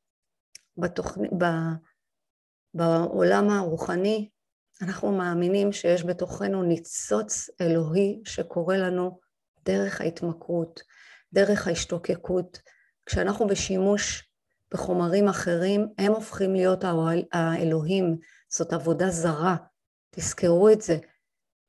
בתוכנ... 0.78 1.22
ב... 1.38 1.46
בעולם 2.74 3.50
הרוחני 3.50 4.30
אנחנו 4.82 5.12
מאמינים 5.12 5.72
שיש 5.74 6.04
בתוכנו 6.04 6.64
ניצוץ 6.64 7.50
אלוהי 7.62 8.22
שקורה 8.26 8.78
לנו 8.78 9.20
דרך 9.66 10.02
ההתמכרות, 10.02 10.82
דרך 11.34 11.68
ההשתוקקות. 11.68 12.60
כשאנחנו 13.06 13.48
בשימוש 13.48 14.30
בחומרים 14.74 15.28
אחרים, 15.28 15.88
הם 15.98 16.12
הופכים 16.12 16.56
להיות 16.56 16.84
האלוהים. 17.32 18.18
זאת 18.50 18.74
עבודה 18.74 19.10
זרה. 19.10 19.56
תזכרו 20.10 20.70
את 20.70 20.82
זה. 20.82 20.98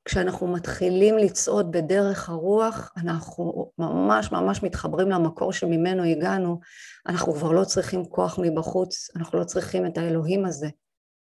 כשאנחנו 0.06 0.46
מתחילים 0.46 1.18
לצעוד 1.18 1.72
בדרך 1.72 2.28
הרוח, 2.28 2.92
אנחנו 2.96 3.72
ממש 3.78 4.32
ממש 4.32 4.62
מתחברים 4.62 5.10
למקור 5.10 5.52
שממנו 5.52 6.02
הגענו, 6.02 6.60
אנחנו 7.06 7.32
כבר 7.32 7.52
לא 7.52 7.64
צריכים 7.64 8.04
כוח 8.04 8.38
מבחוץ, 8.42 9.10
אנחנו 9.16 9.38
לא 9.38 9.44
צריכים 9.44 9.86
את 9.86 9.98
האלוהים 9.98 10.44
הזה. 10.44 10.68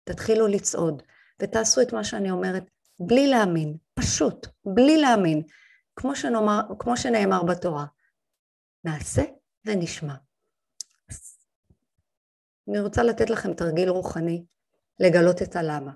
תתחילו 0.05 0.47
לצעוד, 0.47 1.03
ותעשו 1.43 1.83
את 1.83 1.93
מה 1.93 2.05
שאני 2.05 2.31
אומרת, 2.31 2.65
בלי 3.01 3.27
להאמין, 3.27 3.77
פשוט, 3.95 4.47
בלי 4.65 4.97
להאמין, 4.97 5.43
כמו, 5.97 6.17
שנאמר, 6.17 6.61
כמו 6.79 6.97
שנאמר 6.97 7.43
בתורה. 7.43 7.85
נעשה 8.85 9.23
ונשמע. 9.65 10.15
אני 12.69 12.81
רוצה 12.81 13.03
לתת 13.03 13.31
לכם 13.31 13.55
תרגיל 13.55 13.89
רוחני 13.89 14.45
לגלות 15.01 15.43
את 15.43 15.57
הלמה. 15.57 15.93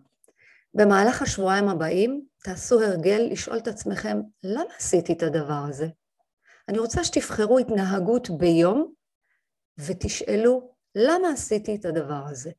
במהלך 0.74 1.22
השבועיים 1.22 1.68
הבאים 1.68 2.24
תעשו 2.44 2.80
הרגל 2.80 3.28
לשאול 3.30 3.58
את 3.58 3.68
עצמכם, 3.68 4.20
למה 4.42 4.74
עשיתי 4.78 5.12
את 5.12 5.22
הדבר 5.22 5.64
הזה? 5.68 5.86
אני 6.68 6.78
רוצה 6.78 7.04
שתבחרו 7.04 7.58
התנהגות 7.58 8.30
ביום 8.30 8.92
ותשאלו, 9.78 10.72
למה 10.94 11.28
עשיתי 11.28 11.74
את 11.74 11.84
הדבר 11.84 12.22
הזה? 12.28 12.50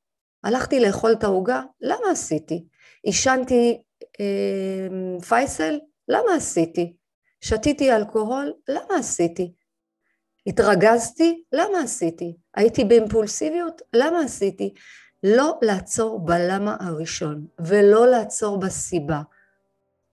הלכתי 0.43 0.80
לאכול 0.80 1.11
את 1.11 1.24
העוגה, 1.24 1.64
למה 1.82 2.11
עשיתי? 2.11 2.66
עישנתי 3.03 3.82
אה, 4.20 5.22
פייסל, 5.28 5.80
למה 6.07 6.36
עשיתי? 6.38 6.95
שתיתי 7.41 7.91
אלכוהול, 7.91 8.53
למה 8.70 8.99
עשיתי? 8.99 9.53
התרגזתי, 10.47 11.43
למה 11.51 11.80
עשיתי? 11.84 12.36
הייתי 12.55 12.84
באימפולסיביות, 12.84 13.82
למה 13.93 14.20
עשיתי? 14.20 14.74
לא 15.24 15.57
לעצור 15.61 16.19
בלמה 16.19 16.78
הראשון 16.80 17.45
ולא 17.59 18.07
לעצור 18.07 18.59
בסיבה. 18.59 19.21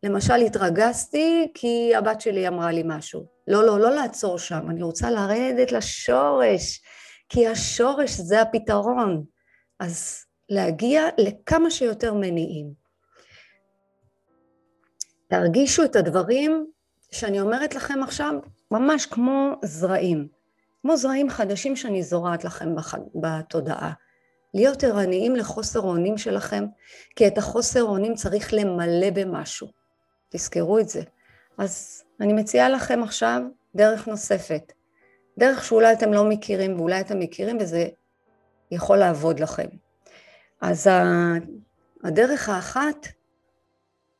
למשל 0.03 0.35
התרגזתי 0.35 1.51
כי 1.55 1.93
הבת 1.97 2.21
שלי 2.21 2.49
אמרה 2.49 2.73
לי 2.73 2.83
משהו. 2.87 3.27
לא, 3.49 3.67
לא, 3.67 3.81
לא 3.81 3.91
לעצור 3.91 4.39
שם, 4.39 4.71
אני 4.71 4.83
רוצה 4.83 5.11
לרדת 5.11 5.73
לשורש, 5.73 6.81
כי 7.29 7.49
השורש 7.49 8.11
זה 8.11 8.43
הפתרון. 8.43 9.25
אז 9.81 10.25
להגיע 10.49 11.03
לכמה 11.19 11.71
שיותר 11.71 12.15
מניעים. 12.15 12.73
תרגישו 15.29 15.85
את 15.85 15.97
הדברים 15.97 16.67
שאני 17.13 17.41
אומרת 17.41 17.75
לכם 17.75 18.03
עכשיו 18.03 18.33
ממש 18.71 19.07
כמו 19.07 19.53
זרעים, 19.65 20.29
כמו 20.83 20.97
זרעים 20.97 21.31
חדשים 21.31 21.77
שאני 21.77 22.03
זורעת 22.03 22.45
לכם 22.45 22.75
בתודעה. 23.15 23.93
להיות 24.55 24.85
ערניים 24.85 25.37
לחוסר 25.37 25.81
אונים 25.81 26.19
שלכם, 26.19 26.65
כי 27.17 27.27
את 27.27 27.39
החוסר 27.39 27.83
אונים 27.83 28.15
צריך 28.15 28.55
למלא 28.55 29.11
במשהו. 29.15 29.69
תזכרו 30.29 30.79
את 30.79 30.89
זה. 30.89 31.03
אז 31.59 32.05
אני 32.21 32.33
מציעה 32.33 32.69
לכם 32.69 33.03
עכשיו 33.03 33.43
דרך 33.75 34.09
נוספת, 34.09 34.73
דרך 35.39 35.65
שאולי 35.65 35.93
אתם 35.93 36.13
לא 36.13 36.25
מכירים 36.29 36.81
ואולי 36.81 37.01
אתם 37.01 37.19
מכירים 37.19 37.59
וזה 37.61 37.89
יכול 38.71 38.97
לעבוד 38.97 39.41
לכם. 39.41 39.67
אז 40.61 40.91
הדרך 42.05 42.49
האחת, 42.49 43.07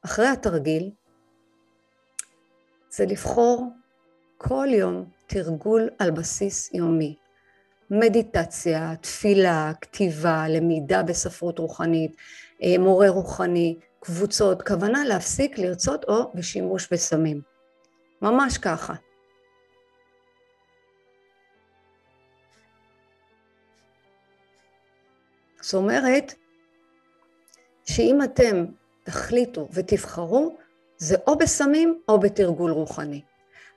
אחרי 0.05 0.27
התרגיל, 0.27 0.91
זה 2.91 3.07
לבחור 3.07 3.67
כל 4.37 4.69
יום 4.71 5.05
תרגול 5.27 5.89
על 5.99 6.11
בסיס 6.11 6.75
יומי. 6.75 7.17
מדיטציה, 7.91 8.95
תפילה, 9.01 9.73
כתיבה, 9.81 10.49
למידה 10.49 11.03
בספרות 11.03 11.59
רוחנית, 11.59 12.17
אה, 12.63 12.79
מורה 12.79 13.09
רוחני, 13.09 13.79
קבוצות, 14.01 14.63
כוונה 14.63 15.05
להפסיק 15.05 15.59
לרצות 15.59 16.05
או 16.05 16.33
בשימוש 16.35 16.93
בסמים. 16.93 17.41
ממש 18.23 18.59
ככה. 18.59 18.95
זאת 25.61 25.75
אומרת 25.75 26.35
שאם 27.85 28.23
אתם 28.25 28.65
תחליטו 29.03 29.69
ותבחרו, 29.73 30.57
זה 30.99 31.17
או 31.27 31.39
בסמים 31.39 32.01
או 32.09 32.21
בתרגול 32.21 32.71
רוחני. 32.71 33.23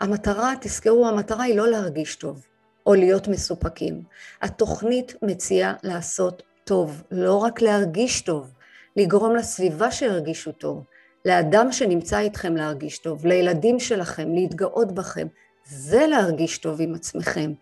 המטרה, 0.01 0.53
תזכרו, 0.61 1.07
המטרה 1.07 1.43
היא 1.43 1.57
לא 1.57 1.67
להרגיש 1.67 2.15
טוב 2.15 2.52
או 2.85 2.93
להיות 2.93 3.27
מסופקים. 3.27 4.03
התוכנית 4.41 5.15
מציעה 5.21 5.73
לעשות 5.83 6.43
טוב, 6.63 7.03
לא 7.11 7.37
רק 7.37 7.61
להרגיש 7.61 8.21
טוב, 8.21 8.53
לגרום 8.95 9.35
לסביבה 9.35 9.91
שירגישו 9.91 10.51
טוב, 10.51 10.83
לאדם 11.25 11.71
שנמצא 11.71 12.19
איתכם 12.19 12.55
להרגיש 12.55 12.97
טוב, 12.97 13.25
לילדים 13.25 13.79
שלכם, 13.79 14.33
להתגאות 14.33 14.91
בכם. 14.91 15.27
זה 15.65 16.07
להרגיש 16.07 16.57
טוב 16.57 16.81
עם 16.81 16.95
עצמכם. 16.95 17.53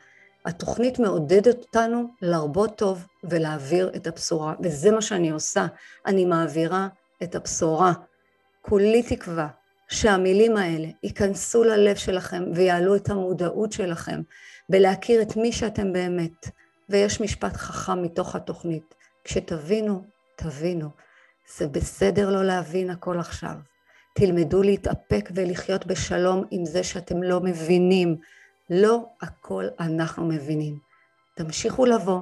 התוכנית 0.46 1.00
מעודדת 1.00 1.58
אותנו 1.58 2.08
להרבות 2.22 2.78
טוב 2.78 3.08
ולהעביר 3.24 3.92
את 3.96 4.08
הבשורה, 4.08 4.54
וזה 4.64 4.92
מה 4.92 5.02
שאני 5.02 5.30
עושה, 5.30 5.66
אני 6.06 6.26
מעבירה 6.26 6.88
את 7.24 7.36
הבשורה. 7.36 7.94
כולי 8.62 9.04
תקווה 9.04 9.48
שהמילים 9.92 10.58
האלה 10.58 10.88
ייכנסו 11.04 11.64
ללב 11.64 11.96
שלכם 11.96 12.44
ויעלו 12.56 12.96
את 12.96 13.10
המודעות 13.10 13.72
שלכם 13.72 14.22
בלהכיר 14.70 15.22
את 15.22 15.38
מי 15.38 15.52
שאתם 15.52 15.94
באמת. 15.94 16.50
ויש 16.90 17.22
משפט 17.22 17.54
חכם 17.54 18.04
מתוך 18.04 18.36
התוכנית, 18.36 18.96
כשתבינו, 19.24 20.04
תבינו. 20.36 20.90
זה 21.58 21.68
בסדר 21.68 22.30
לא 22.30 22.44
להבין 22.44 22.90
הכל 22.90 23.20
עכשיו. 23.20 23.56
תלמדו 24.16 24.64
להתאפק 24.64 25.30
ולחיות 25.36 25.86
בשלום 25.86 26.44
עם 26.52 26.66
זה 26.66 26.84
שאתם 26.84 27.24
לא 27.24 27.40
מבינים. 27.40 28.18
לא 28.70 29.06
הכל 29.22 29.66
אנחנו 29.80 30.26
מבינים. 30.26 30.80
תמשיכו 31.36 31.86
לבוא 31.86 32.22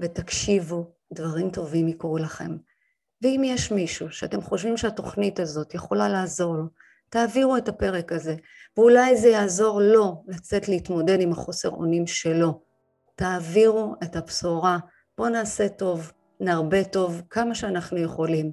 ותקשיבו, 0.00 0.90
דברים 1.12 1.50
טובים 1.50 1.88
יקרו 1.88 2.18
לכם. 2.18 2.56
ואם 3.22 3.42
יש 3.44 3.72
מישהו 3.72 4.10
שאתם 4.10 4.40
חושבים 4.40 4.76
שהתוכנית 4.76 5.40
הזאת 5.40 5.74
יכולה 5.74 6.08
לעזור 6.08 6.54
לו, 6.54 6.64
תעבירו 7.10 7.56
את 7.56 7.68
הפרק 7.68 8.12
הזה, 8.12 8.34
ואולי 8.76 9.16
זה 9.16 9.28
יעזור 9.28 9.80
לו 9.80 10.24
לצאת 10.28 10.68
להתמודד 10.68 11.20
עם 11.20 11.32
החוסר 11.32 11.68
אונים 11.68 12.06
שלו. 12.06 12.60
תעבירו 13.14 13.94
את 14.02 14.16
הבשורה, 14.16 14.78
בואו 15.18 15.28
נעשה 15.28 15.68
טוב, 15.68 16.12
נרבה 16.40 16.84
טוב, 16.84 17.22
כמה 17.30 17.54
שאנחנו 17.54 17.98
יכולים. 17.98 18.52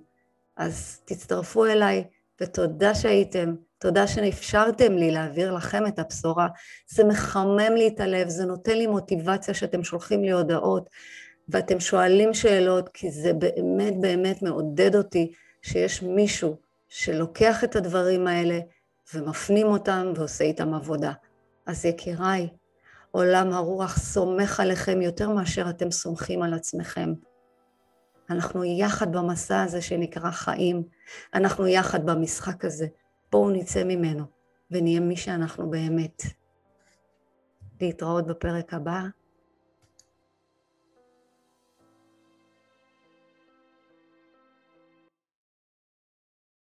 אז 0.58 1.02
תצטרפו 1.06 1.66
אליי, 1.66 2.04
ותודה 2.42 2.96
שהייתם, 2.96 3.56
תודה 3.80 4.08
שאפשרתם 4.08 4.94
לי 4.94 5.12
להעביר 5.12 5.52
לכם 5.52 5.88
את 5.88 6.00
הבשורה. 6.00 6.48
זה 6.90 7.04
מחמם 7.04 7.76
לי 7.76 7.88
את 7.88 8.00
הלב, 8.00 8.30
זה 8.30 8.46
נותן 8.46 8.78
לי 8.78 8.88
מוטיבציה 8.88 9.54
שאתם 9.54 9.84
שולחים 9.84 10.24
לי 10.24 10.32
הודעות, 10.32 10.90
ואתם 11.50 11.80
שואלים 11.80 12.34
שאלות, 12.34 12.90
כי 12.90 13.12
זה 13.12 13.34
באמת 13.34 14.02
באמת 14.02 14.42
מעודד 14.42 14.96
אותי 14.96 15.32
שיש 15.62 16.04
מישהו 16.04 16.67
שלוקח 16.90 17.64
את 17.64 17.76
הדברים 17.76 18.28
האלה 18.28 18.60
ומפנים 19.14 19.68
אותם 19.68 20.14
ועושה 20.16 20.44
איתם 20.44 20.74
עבודה. 20.74 21.12
אז 21.66 21.86
יקיריי, 21.86 22.50
עולם 23.12 23.54
הרוח 23.54 23.98
סומך 23.98 24.60
עליכם 24.60 25.02
יותר 25.02 25.30
מאשר 25.30 25.70
אתם 25.70 25.92
סומכים 25.92 26.42
על 26.42 26.54
עצמכם. 26.54 27.14
אנחנו 28.30 28.64
יחד 28.64 29.12
במסע 29.12 29.62
הזה 29.62 29.82
שנקרא 29.82 30.32
חיים, 30.32 30.84
אנחנו 31.34 31.68
יחד 31.68 32.06
במשחק 32.06 32.66
הזה. 32.66 32.88
בואו 33.32 33.50
נצא 33.50 33.84
ממנו 33.84 34.24
ונהיה 34.72 35.00
מי 35.00 35.16
שאנחנו 35.16 35.70
באמת. 35.70 36.24
להתראות 37.82 38.28
בפרק 38.28 38.74
הבא. 38.74 39.02